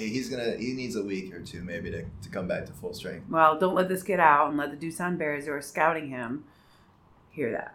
[0.00, 2.92] he's gonna he needs a week or two maybe to, to come back to full
[2.94, 3.28] strength.
[3.28, 6.44] Well, don't let this get out and let the Doosan Bears who are scouting him
[7.30, 7.74] hear that.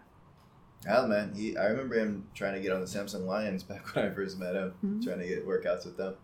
[0.89, 4.05] Oh man, he I remember him trying to get on the Samsung Lions back when
[4.05, 5.03] I first met him, Mhm.
[5.03, 6.15] trying to get workouts with them.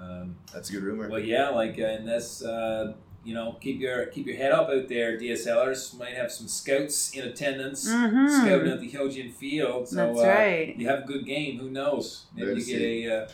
[0.00, 1.08] Um, That's a good rumor.
[1.08, 2.94] well, yeah, like, uh, and that's uh,
[3.24, 5.16] you know, keep your keep your head up out there.
[5.16, 8.28] DSLers might have some scouts in attendance, Mhm.
[8.42, 9.88] scouting at the Hojian Field.
[9.88, 10.76] So That's uh, right.
[10.76, 11.58] you have a good game.
[11.60, 12.26] Who knows?
[12.34, 13.28] Maybe There you to get a uh,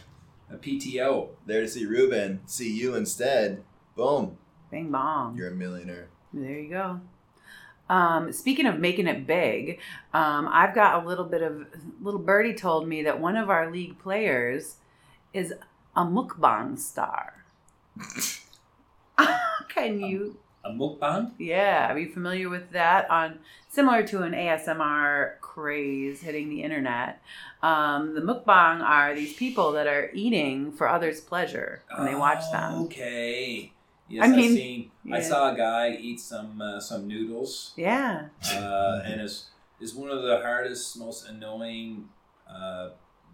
[0.51, 1.29] a PTO.
[1.47, 3.63] there to see Ruben, see you instead.
[3.97, 4.39] Boom,
[4.71, 5.37] Bang bong.
[5.37, 6.09] you're a millionaire.
[6.33, 7.01] There you go.
[7.89, 9.81] Um, speaking of making it big,
[10.13, 11.67] um, I've got a little bit of
[12.01, 14.77] little birdie told me that one of our league players
[15.33, 15.55] is
[15.97, 17.45] a mukbang star.
[19.69, 20.39] Can you?
[20.69, 21.33] A mukbang?
[21.39, 23.09] Yeah, are you familiar with that?
[23.11, 23.39] On
[23.69, 27.23] similar to an ASMR craze hitting the internet,
[27.63, 32.45] um, the mukbang are these people that are eating for others' pleasure, and they watch
[32.53, 32.83] them.
[32.85, 33.73] Okay.
[34.11, 34.91] Yes, I mean, seen.
[35.11, 39.47] I saw a guy eat some uh, some noodles, Yeah, uh, and it's
[39.81, 42.09] is one of the hardest, most annoying,
[42.49, 42.91] uh,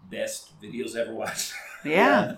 [0.09, 1.53] best videos ever watched.
[1.85, 2.35] yeah,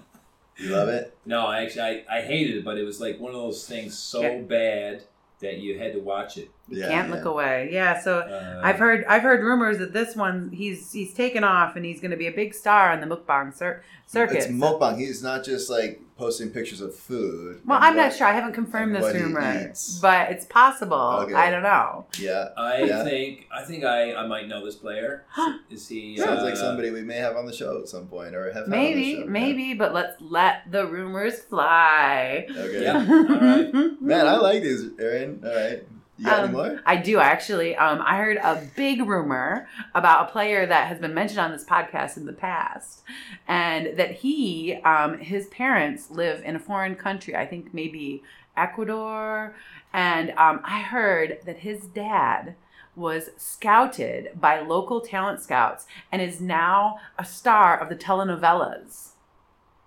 [0.57, 1.15] You love it?
[1.25, 3.97] no, I actually I, I hated it, but it was like one of those things
[3.97, 4.41] so Yeah.
[4.41, 5.03] bad
[5.39, 6.49] that you had to watch it.
[6.69, 7.15] You Yeah, can't yeah.
[7.15, 7.69] look away.
[7.71, 11.75] Yeah, so Uh, I've heard I've heard rumors that this one he's he's taken off
[11.75, 14.37] and he's going to be a big star on the mukbang cir- circuit.
[14.37, 14.97] It's mukbang.
[14.97, 17.61] He's not just like posting pictures of food.
[17.63, 18.25] well, I'm not sure.
[18.25, 20.97] I haven't confirmed this rumor, but it's possible.
[20.97, 21.33] Okay.
[21.35, 22.05] I don't know.
[22.17, 22.49] Yeah.
[22.57, 23.03] I Yeah.
[23.03, 25.25] think I think I, I might know this player.
[25.69, 26.17] Is he?
[26.17, 28.53] Sounds uh, like somebody we may have on the show at some point, or have
[28.55, 29.25] had on the Maybe, show.
[29.27, 32.47] maybe, but let's let the rumors fly.
[32.49, 32.81] Okay.
[32.83, 32.97] Yeah.
[32.97, 34.01] All right.
[34.01, 35.41] Man, I like these, Aaron.
[35.45, 35.83] All right.
[36.17, 36.81] You got Um, any more?
[36.85, 37.75] I do actually.
[37.75, 41.63] Um, I heard a big rumor about a player that has been mentioned on this
[41.63, 43.03] podcast in the past,
[43.47, 47.35] and that he, um, his parents live in a foreign country.
[47.35, 48.23] I think maybe
[48.55, 49.55] Ecuador,
[49.93, 52.55] and um, I heard that his dad
[52.95, 59.09] was scouted by local talent scouts and is now a star of the telenovelas.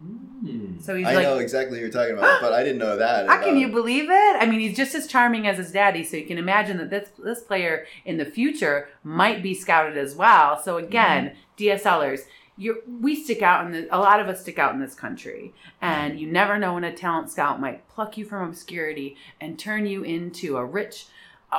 [0.00, 0.80] Hmm.
[0.80, 3.28] So he's I like know exactly who you're talking about, but I didn't know that.
[3.28, 4.36] How can you believe it?
[4.36, 7.10] I mean, he's just as charming as his daddy, so you can imagine that this
[7.22, 10.58] this player in the future might be scouted as well.
[10.62, 12.20] So again, DSLers,
[12.56, 15.52] you we stick out in the a lot of us stick out in this country,
[15.82, 19.86] and you never know when a talent scout might pluck you from obscurity and turn
[19.86, 21.06] you into a rich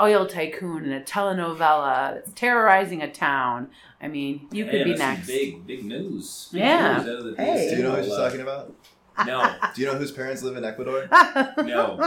[0.01, 3.69] oil tycoon in a telenovela that's terrorizing a town.
[4.01, 5.27] I mean, you could Man, be next.
[5.27, 6.49] Big big news.
[6.51, 6.97] Big Yeah.
[6.97, 7.69] news out of the Hey.
[7.71, 8.73] Do you know what she's uh, talking about?
[9.27, 9.53] No.
[9.75, 11.07] Do you know whose parents live in Ecuador?
[11.57, 11.99] No.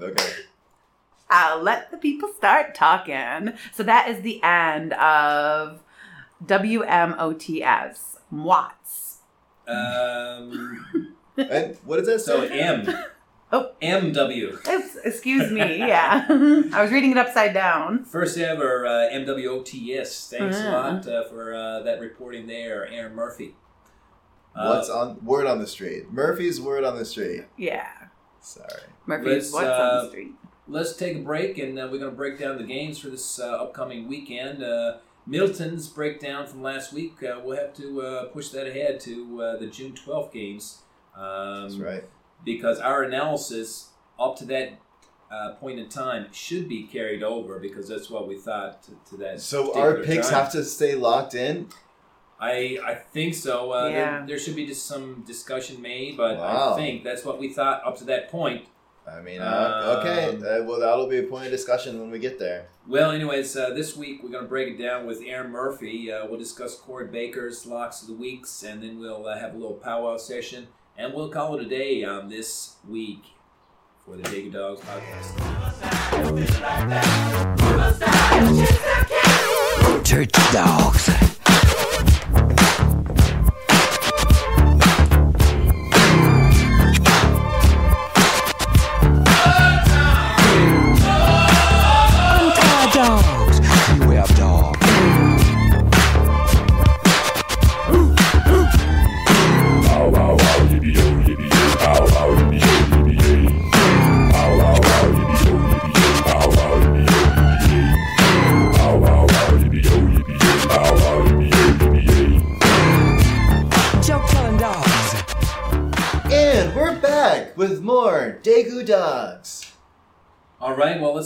[0.00, 0.32] Okay.
[1.28, 3.52] I'll let the people start talking.
[3.74, 5.82] So that is the end of
[6.44, 8.16] WMOTS.
[8.30, 9.18] Watts.
[9.66, 12.42] Um, And what does that so?
[12.42, 12.86] M.
[13.56, 13.72] Oh.
[13.82, 14.68] MW.
[14.68, 15.78] Oops, excuse me.
[15.78, 16.26] Yeah.
[16.28, 18.04] I was reading it upside down.
[18.04, 20.28] First ever uh, MWOTS.
[20.30, 23.54] Thanks a lot uh, for uh, that reporting there, Aaron Murphy.
[24.54, 26.10] Uh, What's on word on the street?
[26.10, 27.44] Murphy's word on the street.
[27.58, 27.88] Yeah.
[28.40, 28.68] Sorry.
[29.06, 30.32] Murphy's Let's, What's on uh, the street.
[30.68, 33.38] let's take a break and uh, we're going to break down the games for this
[33.38, 34.62] uh, upcoming weekend.
[34.62, 34.96] Uh,
[35.26, 39.56] Middleton's breakdown from last week, uh, we'll have to uh, push that ahead to uh,
[39.56, 40.82] the June 12th games.
[41.16, 42.04] Um, That's right.
[42.46, 44.78] Because our analysis up to that
[45.30, 49.16] uh, point in time should be carried over because that's what we thought to, to
[49.18, 49.40] that.
[49.42, 50.42] So our particular picks time.
[50.44, 51.68] have to stay locked in.
[52.40, 53.72] I I think so.
[53.72, 54.18] Uh, Yeah.
[54.18, 56.72] there, there should be just some discussion made, but Wow.
[56.74, 58.66] I think that's what we thought up to that point.
[59.08, 60.28] I mean, uh, okay.
[60.30, 62.66] Um, Uh, well, that'll be a point of discussion when we get there.
[62.88, 66.10] Well, anyways, uh, this week we're going to break it down with Aaron Murphy.
[66.12, 69.56] Uh, we'll discuss Corey Baker's locks of the weeks, and then we'll uh, have a
[69.56, 70.66] little powwow session,
[70.98, 73.24] and we'll call it a day on this week
[74.04, 75.34] for the Daegu Dogs podcast.
[80.04, 81.25] Church dogs.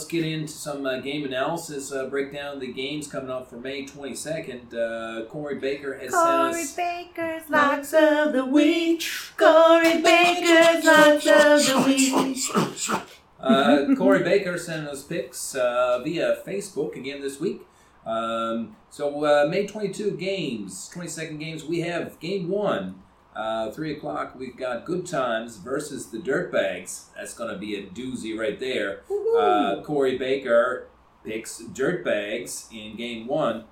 [0.00, 1.92] Let's get into some uh, game analysis.
[1.92, 4.72] Uh, break down the games coming up for May 22nd.
[4.72, 6.72] Uh, Corey Baker has Corey sent us.
[6.74, 9.04] Baker's Locks of the Week.
[9.36, 13.04] Corey Baker's Locks of the Week.
[13.38, 17.60] Uh, Corey Baker sent us picks uh, via Facebook again this week.
[18.06, 21.64] Um, so uh, May 22 games, 22nd games.
[21.64, 23.02] We have game one,
[23.40, 24.34] uh, three o'clock.
[24.38, 27.04] We've got Good Times versus the Dirtbags.
[27.16, 29.00] That's going to be a doozy right there.
[29.38, 30.88] Uh, Corey Baker
[31.24, 33.64] picks Dirtbags in game one.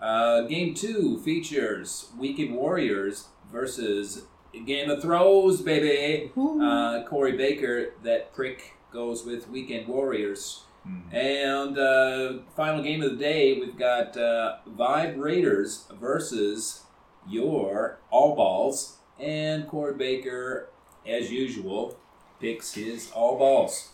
[0.00, 4.26] Uh, game two features Weekend Warriors versus
[4.66, 6.30] Game of Throws, baby.
[6.36, 10.64] Uh, Corey Baker, that prick, goes with Weekend Warriors.
[11.12, 16.82] And uh, final game of the day, we've got uh, Vibe Raiders versus
[17.26, 18.93] your All Balls.
[19.18, 20.68] And Corey Baker,
[21.06, 21.96] as usual,
[22.40, 23.90] picks his All Balls.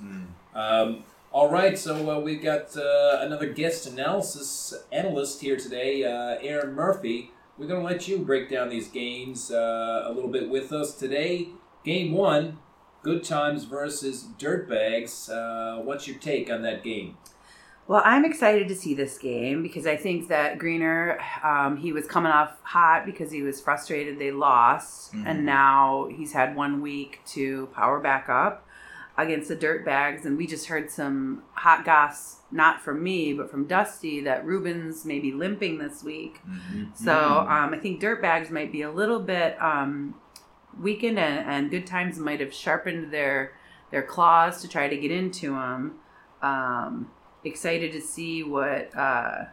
[0.55, 6.39] Um, All right, so uh, we've got uh, another guest analysis analyst here today, uh,
[6.43, 7.31] Aaron Murphy.
[7.57, 10.95] We're going to let you break down these games uh, a little bit with us
[10.95, 11.51] today.
[11.85, 12.59] Game one,
[13.03, 15.31] Good Times versus Dirtbags.
[15.31, 17.17] Uh, what's your take on that game?
[17.91, 22.07] Well, I'm excited to see this game because I think that Greener, um, he was
[22.07, 25.25] coming off hot because he was frustrated they lost, Mhm.
[25.27, 28.65] and now he's had one week to power back up
[29.19, 30.25] against the Dirtbags.
[30.25, 35.05] And we just heard some hot goss, not from me, but from Dusty, that Ruben's
[35.05, 36.41] maybe limping this week.
[36.95, 40.15] So um, I think Dirtbags might be a little bit um,
[40.81, 43.55] weakened, and, and Good Times might have sharpened their
[43.91, 45.97] their claws to try to get into them.
[46.41, 47.11] Um,
[47.45, 49.45] excited to see what uh,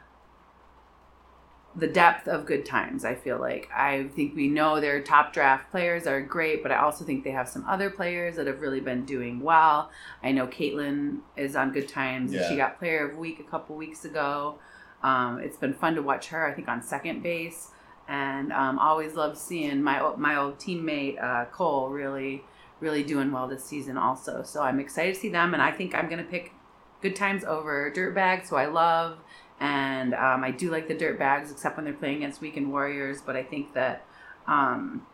[1.76, 3.06] the depth of Good Times.
[3.06, 6.78] I feel like I think we know their top draft players are great, but I
[6.78, 9.92] also think they have some other players that have really been doing well.
[10.24, 12.34] I know Caitlin is on Good Times.
[12.34, 14.58] and She got Player of Week a couple weeks ago.
[15.04, 16.48] Um, it's been fun to watch her.
[16.48, 17.70] I think on second base,
[18.08, 22.44] and um, always love seeing my my old teammate uh, Cole really
[22.80, 24.42] really doing well this season also.
[24.44, 26.54] So I'm excited to see them, and I think I'm gonna pick
[27.02, 29.18] Good Times over Dirtbags, who I love,
[29.60, 33.22] and um, I do like the Dirtbags, except when they're playing against Weekend Warriors.
[33.22, 34.06] But I think that
[34.48, 35.06] um,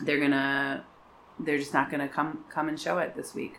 [0.00, 0.84] they're gonna
[1.38, 3.58] they're just not gonna come come and show it this week.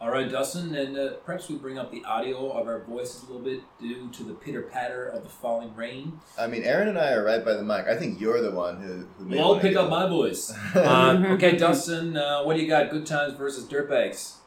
[0.00, 3.26] All right, Dustin, and uh, perhaps we bring up the audio of our voices a
[3.26, 6.18] little bit due to the pitter patter of the falling rain.
[6.36, 7.86] I mean, Aaron and I are right by the mic.
[7.86, 10.52] I think you're the one who, who may Well, wanna pick up my voice.
[10.74, 12.90] Uh, okay, Dustin, uh, what do you got?
[12.90, 14.38] Good times versus Dirtbags.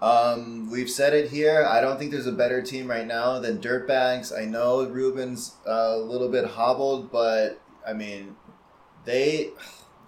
[0.00, 1.64] Um, we've said it here.
[1.64, 4.36] I don't think there's a better team right now than Dirtbags.
[4.36, 8.36] I know Ruben's a little bit hobbled, but I mean,
[9.04, 9.50] they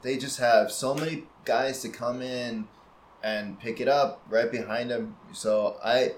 [0.03, 2.69] they just have so many guys to come in
[3.23, 5.17] and pick it up right behind them.
[5.33, 6.13] So I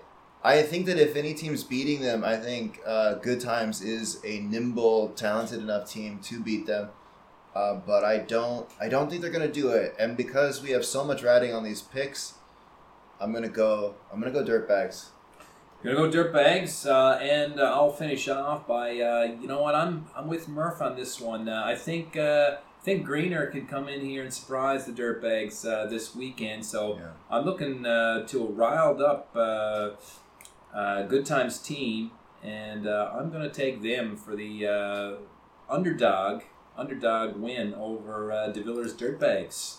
[0.45, 4.41] I think that if any team's beating them, I think uh, Good Times is a
[4.41, 6.91] nimble, talented enough team to beat them.
[7.55, 9.95] Uh, but I don't I don't think they're gonna do it.
[9.99, 12.35] And because we have so much riding on these picks.
[13.23, 13.95] I'm gonna go.
[14.13, 15.07] I'm gonna go dirtbags.
[15.83, 19.75] You're gonna go Dirtbags, uh, and uh, I'll finish off by uh, you know what
[19.75, 21.49] I'm I'm with Murph on this one.
[21.49, 25.67] Uh, I think uh, I think Greener could come in here and surprise the Dirtbags
[25.67, 26.65] uh, this weekend.
[26.65, 27.11] So Yeah.
[27.31, 29.91] I'm looking uh, to a riled up uh,
[30.73, 32.13] uh, Good Times team,
[32.45, 35.13] and uh, I'm gonna take them for the uh,
[35.69, 36.43] underdog
[36.77, 39.79] underdog win over uh, DeVillers Dirtbags.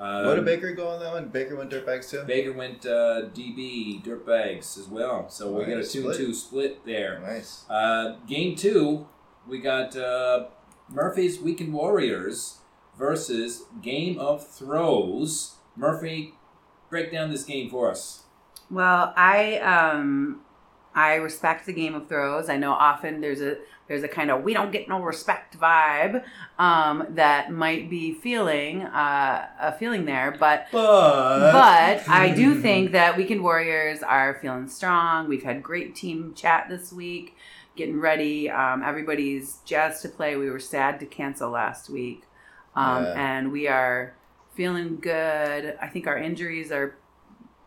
[0.00, 1.28] Um, what did Baker go on that one?
[1.28, 2.22] Baker went dirtbags too.
[2.22, 6.16] Baker went uh, DB Dirtbags as well, so we got a two and split.
[6.16, 7.20] two split there.
[7.20, 7.66] Nice.
[7.68, 9.06] Uh, game two,
[9.46, 10.46] we got uh,
[10.88, 12.60] Murphy's Weekend Warriors
[12.98, 15.56] versus Game of Throws.
[15.76, 16.32] Murphy,
[16.88, 18.22] break down this game for us.
[18.70, 20.40] Well, I um
[20.94, 22.48] I respect the Game of Throws.
[22.48, 23.58] I know often there's a
[23.90, 26.22] there's a kind of we don't get no respect vibe
[26.60, 32.92] um, that might be feeling uh, a feeling there, but But but I do think
[32.92, 35.26] that Weekend Warriors are feeling strong.
[35.28, 37.36] We've had great team chat this week,
[37.74, 38.48] getting ready.
[38.48, 40.36] Um, everybody's jazzed to play.
[40.36, 42.22] We were sad to cancel last week,
[42.76, 43.14] um, Yeah.
[43.16, 44.14] and we are
[44.54, 45.76] feeling good.
[45.82, 46.94] I think our injuries are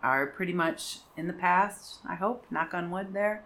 [0.04, 2.00] are pretty much in the past.
[2.08, 3.46] I hope, knock on wood, there.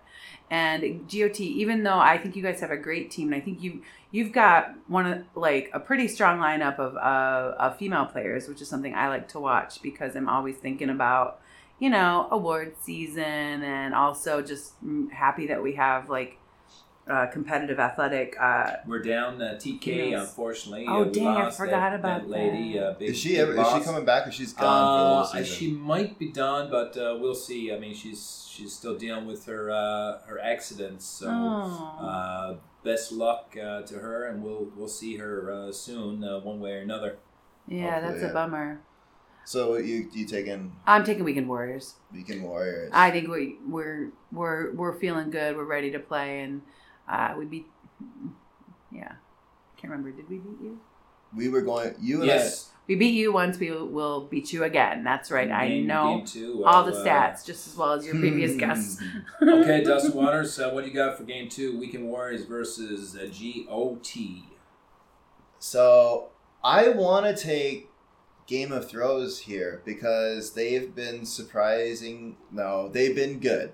[0.50, 3.62] And GOT, even though I think you guys have a great team, and I think
[3.62, 3.82] you
[4.12, 8.62] you've got one of like a pretty strong lineup of uh, of female players, which
[8.62, 11.40] is something I like to watch because I'm always thinking about
[11.80, 14.74] you know award season and also just
[15.12, 16.38] happy that we have like
[17.10, 18.36] uh, competitive athletic.
[18.40, 20.22] Uh, We're down uh, TK, Yes.
[20.30, 20.86] unfortunately.
[20.88, 22.74] Oh, Uh, dang, I forgot that, about that lady.
[22.78, 22.84] that.
[22.88, 23.62] Uh, big, is she big ever?
[23.62, 25.58] Is she coming back or she's gone for the Uh, season?
[25.58, 27.74] she might be done, but uh, we'll see.
[27.74, 31.98] I mean, she's she's still dealing with her uh, her accidents, so oh.
[32.06, 36.60] uh, best luck uh, to her, and we'll we'll see her uh, soon, uh, one
[36.60, 37.18] way or another.
[37.68, 38.30] yeah, hopefully, that's yeah.
[38.30, 38.82] a bummer.
[39.46, 41.96] so you you taking I'm taking Weekend Warriors.
[42.14, 42.92] Weekend Warriors?
[42.94, 45.56] I think we we're we're we're feeling good.
[45.56, 46.62] We're ready to play, and
[47.10, 47.68] uh, we beat.
[48.92, 49.14] Yeah,
[49.78, 50.12] can't remember.
[50.12, 50.80] Did we beat you?
[51.36, 51.96] we were going.
[52.00, 53.58] You and Yes, We beat you once.
[53.60, 55.04] We will beat you again.
[55.04, 55.52] That's right.
[55.52, 59.02] I know game two, all the uh, stats just as well as your previous guests.
[59.42, 61.78] okay, Dustin Waters, uh, what do you got for game two?
[61.78, 64.16] Weekend Warriors versus uh, GOT.
[65.60, 66.30] So
[66.64, 67.90] I want to take
[68.46, 72.38] Game of Throws here because they've been surprising.
[72.52, 73.74] No, they've been good.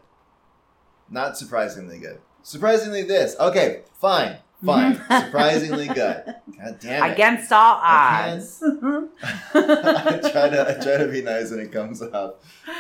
[1.09, 2.19] Not surprisingly good.
[2.43, 3.35] Surprisingly, this.
[3.39, 4.95] Okay, fine, fine.
[5.09, 6.23] Surprisingly good.
[6.57, 7.13] God damn it.
[7.13, 8.61] Against all odds.
[9.53, 12.33] I try to I try to be nice when it comes bad.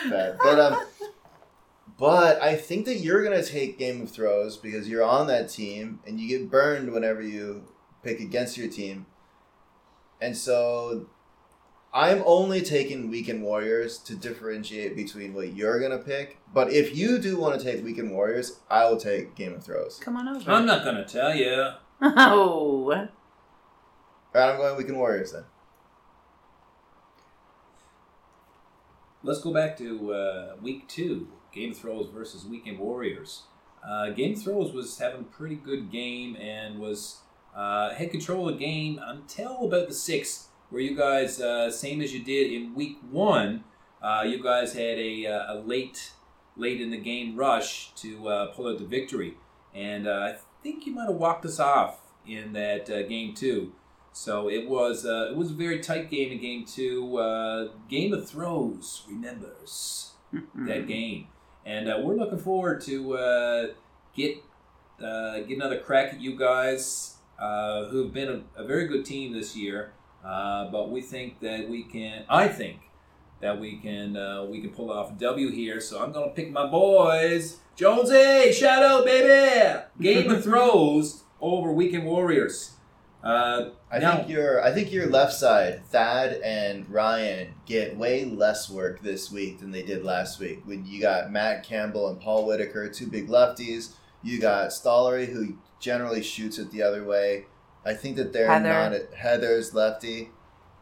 [0.09, 0.85] But um
[1.97, 5.99] But I think that you're gonna take Game of Thrones because you're on that team
[6.05, 7.63] and you get burned whenever you
[8.03, 9.05] pick against your team.
[10.19, 11.07] And so
[11.93, 16.39] I'm only taking Weekend Warriors to differentiate between what you're gonna pick.
[16.51, 19.97] But if you do want to take Weekend Warriors, I will take Game of Thrones.
[19.99, 20.51] Come on over.
[20.51, 21.71] I'm not gonna tell you.
[22.01, 22.91] Oh.
[22.91, 23.09] Alright,
[24.35, 25.43] I'm going Weekend Warriors then.
[29.21, 33.43] Let's go back to uh, week two, Game of Thrones versus Weekend Warriors.
[33.87, 37.19] Uh, game of Thrones was having a pretty good game and was
[37.55, 42.01] uh, had control of the game until about the sixth, where you guys, uh, same
[42.01, 43.63] as you did in week one,
[44.01, 46.13] uh, you guys had a, uh, a late
[46.55, 49.37] late in the game rush to uh, pull out the victory,
[49.75, 53.73] and uh, I think you might have walked us off in that uh, game two.
[54.13, 57.17] So it was uh, it was a very tight game in game two.
[57.17, 60.13] Uh, game of Thrones remembers
[60.55, 61.27] that game,
[61.67, 63.67] and uh, we're looking forward to uh,
[64.15, 64.37] get
[64.99, 69.05] uh, get another crack at you guys uh, who have been a, a very good
[69.05, 69.92] team this year.
[70.23, 72.23] Uh, but we think that we can.
[72.29, 72.79] I think
[73.41, 75.79] that we can uh, we can pull off a W here.
[75.81, 77.57] So I'm gonna pick my boys.
[77.75, 79.79] Jonesy, shout out, baby!
[79.99, 82.71] Game of Thrones over Weekend Warriors.
[83.23, 88.25] Uh, I now- think your I think your left side, Thad and Ryan, get way
[88.25, 90.61] less work this week than they did last week.
[90.65, 93.93] When you got Matt Campbell and Paul Whitaker, two big lefties.
[94.21, 97.45] You got Stollery, who generally shoots it the other way.
[97.85, 98.69] I think that they're Heather.
[98.69, 100.29] not at Heather's lefty.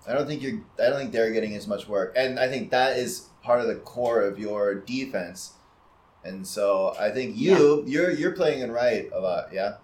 [0.07, 0.61] I don't think you're.
[0.79, 3.67] I don't think they're getting as much work, and I think that is part of
[3.67, 5.53] the core of your defense.
[6.23, 9.49] And so I think you you're you're playing in right a lot.
[9.53, 9.77] Yeah,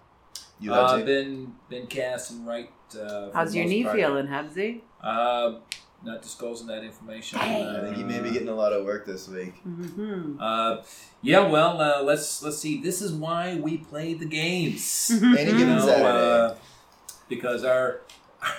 [0.60, 1.54] you uh, Hudson?
[1.68, 2.70] been cast casting right.
[2.98, 3.96] Uh, How's your knee part.
[3.96, 4.80] feeling, Hubsy?
[5.02, 5.58] Uh,
[6.02, 7.38] not disclosing that information.
[7.38, 9.54] I think you may be getting a lot of work this week.
[9.66, 10.40] Mm-hmm.
[10.40, 10.78] Uh,
[11.22, 12.80] yeah, well, uh, let's let's see.
[12.80, 15.10] This is why we play the games.
[15.22, 16.60] Any you given know, Saturday.
[17.28, 18.00] Because our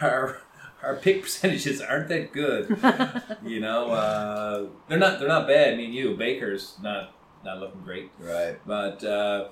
[0.01, 0.41] our
[0.83, 2.77] our pick percentages aren't that good.
[3.43, 5.73] You know, uh, they're not they're not bad.
[5.73, 7.13] I mean, you Baker's not
[7.43, 8.57] not looking great, Right.
[8.65, 9.47] but uh,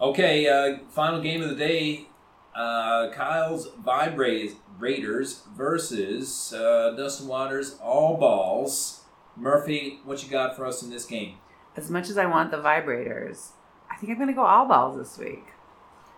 [0.00, 0.46] okay.
[0.48, 2.06] Uh, final game of the day:
[2.54, 8.96] uh, Kyle's Vibrators Raiders versus uh, Dustin Waters All Balls.
[9.36, 11.36] Murphy, what you got for us in this game?
[11.76, 13.50] As much as I want the vibrators,
[13.90, 15.44] I think I'm going to go all balls this week.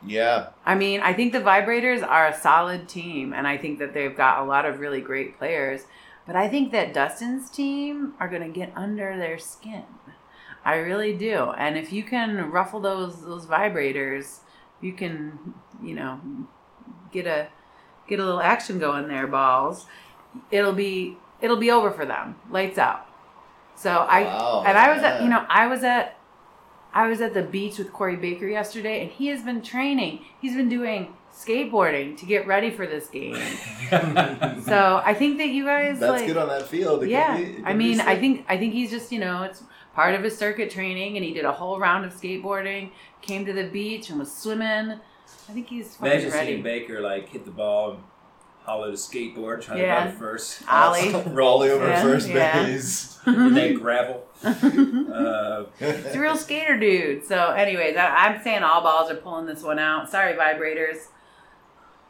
[0.06, 0.48] Yeah.
[0.64, 4.16] I mean, I think the Vibrators are a solid team, and I think that they've
[4.16, 5.82] got a lot of really great players.
[6.26, 9.84] But I think that Dustin's team are going to get under their skin.
[10.64, 11.50] I really do.
[11.56, 14.38] And if you can ruffle those those vibrators,
[14.80, 16.20] you can, you know,
[17.10, 17.48] get a
[18.08, 19.86] get a little action going there, balls.
[20.50, 22.36] It'll be it'll be over for them.
[22.50, 23.06] Lights out.
[23.74, 26.16] So I Wow, and I was at you know I was at
[26.94, 30.20] I was at the beach with Corey Baker yesterday, and he has been training.
[30.40, 33.34] He's been doing skateboarding to get ready for this game.
[33.90, 37.02] so I think that you guys That's like good on that field.
[37.02, 37.36] It yeah.
[37.36, 39.62] be- I mean, I think I think he's just you know it's
[39.94, 42.90] part of his circuit training, and he did a whole round of skateboarding.
[43.22, 44.98] Came to the beach and was swimming.
[45.48, 46.52] I think he's fucking Imagine ready.
[46.52, 47.98] seeing Baker like hit the ball
[48.62, 50.04] and hollow the skateboard, trying Yeah.
[50.06, 50.62] to go first.
[50.68, 51.12] Ollie.
[51.26, 52.64] Rolling over Yeah, first yeah.
[52.64, 53.18] base.
[53.26, 54.26] in that gravel.
[54.44, 57.24] Uh, He's a real skater dude.
[57.24, 60.10] So, anyways, I, I'm saying all balls are pulling this one out.
[60.10, 61.06] Sorry, vibrators.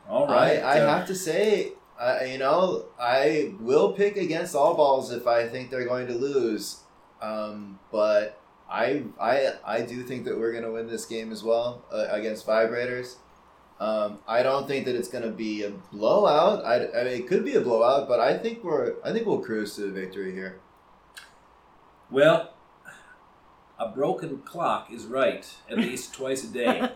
[0.09, 0.79] All right, I.
[0.79, 5.27] I uh, have to say, I you know, I will pick against all balls if
[5.27, 6.79] I think they're going to lose.
[7.21, 8.41] Um, but
[8.71, 12.07] I, I, I do think that we're going to win this game as well uh,
[12.11, 13.17] against vibrators.
[13.83, 16.65] Um, I don't think that it's going to be a blowout.
[16.65, 19.41] I, I mean, it could be a blowout, but I think we're, I think we'll
[19.41, 20.61] cruise to the victory here.
[22.09, 22.53] Well,
[23.81, 26.89] a broken clock is right at least twice a day.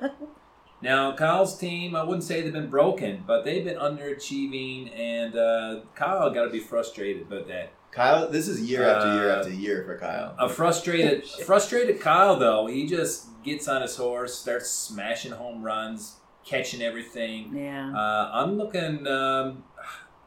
[0.81, 5.81] Now, Kyle's team, I wouldn't say they've been broken, but they've been underachieving, and uh,
[5.97, 7.73] Kyle got to be frustrated about that.
[7.91, 10.37] Kyle, this is year after year Uh, after year for Kyle.
[10.39, 16.17] A frustrated, frustrated Kyle though, he just gets on his horse, starts smashing home runs,
[16.47, 17.55] catching everything.
[17.55, 17.93] Yeah.
[17.95, 19.07] Uh, I'm looking.
[19.07, 19.65] Um,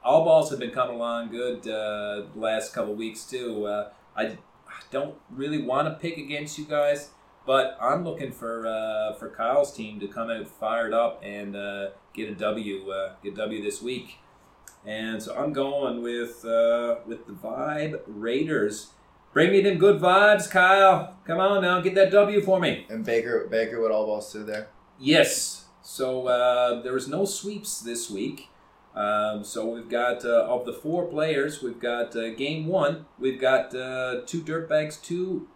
[0.03, 3.65] all balls have been coming along good uh, the last couple weeks too.
[3.65, 4.37] Uh, I
[4.91, 7.09] don't really want to pick against you guys,
[7.45, 11.89] but I'm looking for uh, for Kyle's team to come out fired up and uh,
[12.13, 12.91] get a W.
[12.91, 14.19] Uh, get a W this week.
[14.85, 18.91] And so I'm going with uh, with the Vibe Raiders.
[19.33, 21.17] Bring me them good vibes, Kyle.
[21.27, 22.87] Come on now, get that W for me.
[22.89, 24.69] and Baker, Baker with all balls too there.
[24.97, 25.58] Yes.
[25.89, 28.49] So uh, there was no sweeps this week.
[28.93, 33.07] Um, so we've got uh, of the four players, we've got uh, game one.
[33.17, 35.47] We've got uh, two dirtbags, two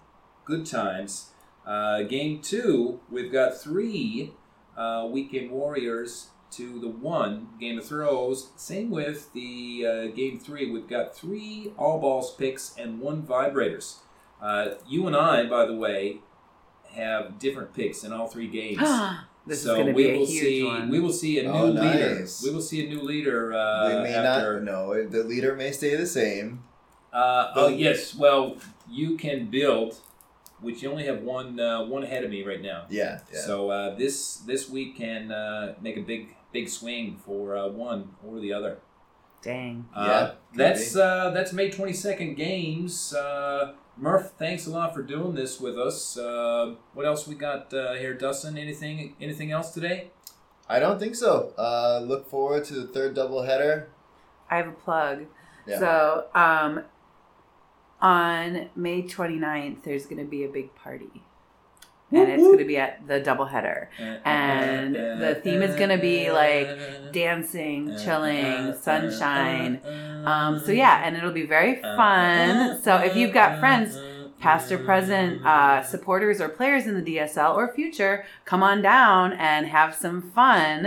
[0.44, 1.30] good times.
[1.68, 4.34] Uh, game two, we've got three
[4.76, 8.50] uh, Weekend Warriors to the one Game of Throws.
[8.56, 13.98] Same with the game three, we've got three all balls picks and one vibrators.
[14.88, 16.22] You and I, by the way,
[16.94, 18.82] have different picks in all three games.
[19.46, 20.64] this so is going to we be a will huge see.
[20.64, 20.90] one.
[20.90, 22.26] We will see a new Oh, leader.
[22.44, 24.60] We will see a new leader uh, we may after.
[24.62, 24.72] not.
[24.72, 26.64] No, the leader may stay the same.
[27.12, 28.16] Uh, oh yes.
[28.16, 28.58] Well,
[28.90, 30.00] you can build,
[30.62, 32.86] which you only have one uh, one ahead of me right now.
[32.90, 33.20] Yeah.
[33.34, 33.40] Yeah.
[33.42, 38.16] So uh, this this week can uh, make a big big swing for uh, one
[38.26, 38.80] or the other.
[39.44, 39.86] Dang.
[39.94, 43.14] Uh, Yeah, that's uh, that's May twenty second games.
[43.98, 46.18] Murph, thanks a lot for doing this with us.
[46.18, 48.58] Uh, what else we got uh, here, Dustin?
[48.58, 50.10] Anything anything else today?
[50.68, 51.54] I don't think so.
[51.58, 53.86] Uh, look forward to the third doubleheader.
[54.50, 55.26] I have a plug.
[55.68, 55.80] Yeah.
[55.80, 56.84] So, um,
[58.02, 61.24] on May 29th, there's going to be a big party.
[62.22, 63.88] And it's going to be at the doubleheader.
[64.00, 69.80] Uh, and uh, the theme is gonna be, uh, like, Dancing, chilling, sunshine.
[70.26, 72.82] Um, so, yeah, and it'll be very fun.
[72.82, 73.98] So, if you've got friends,
[74.44, 79.32] past or present uh, supporters or players in the DSL or future, come on down
[79.32, 80.86] and have some fun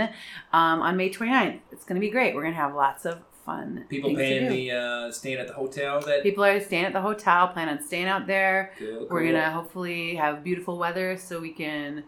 [0.53, 1.59] um, on May 29th.
[1.71, 2.35] It's going to be great.
[2.35, 3.85] We're going to have lots of fun.
[3.89, 4.55] people paying do.
[4.55, 7.81] the uh, staying at the hotel that People are staying at the hotel, plan on
[7.81, 8.73] staying out there.
[8.77, 9.31] Cool, We're cool.
[9.31, 12.03] gonna hopefully have beautiful weather so we can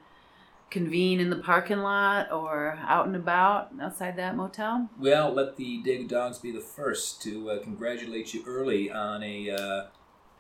[0.70, 4.88] convene in the parking lot or out and about outside that motel.
[5.00, 9.50] Well, let the Daegu Dogs be the first to uh, congratulate you early on a
[9.50, 9.84] uh,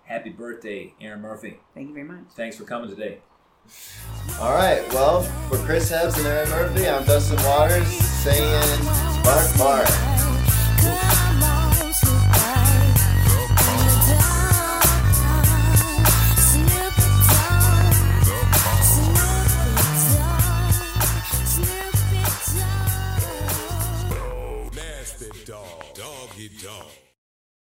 [0.04, 1.58] happy birthday, Aaron Murphy.
[1.74, 2.26] Thank you very much.
[2.36, 3.20] Thanks for coming today.
[4.40, 4.82] All right.
[4.94, 8.84] Well, for Chris Hebbs and Aaron Murphy, I'm Dustin Waters saying
[9.24, 10.39] bark bark.
[10.90, 11.19] Yeah.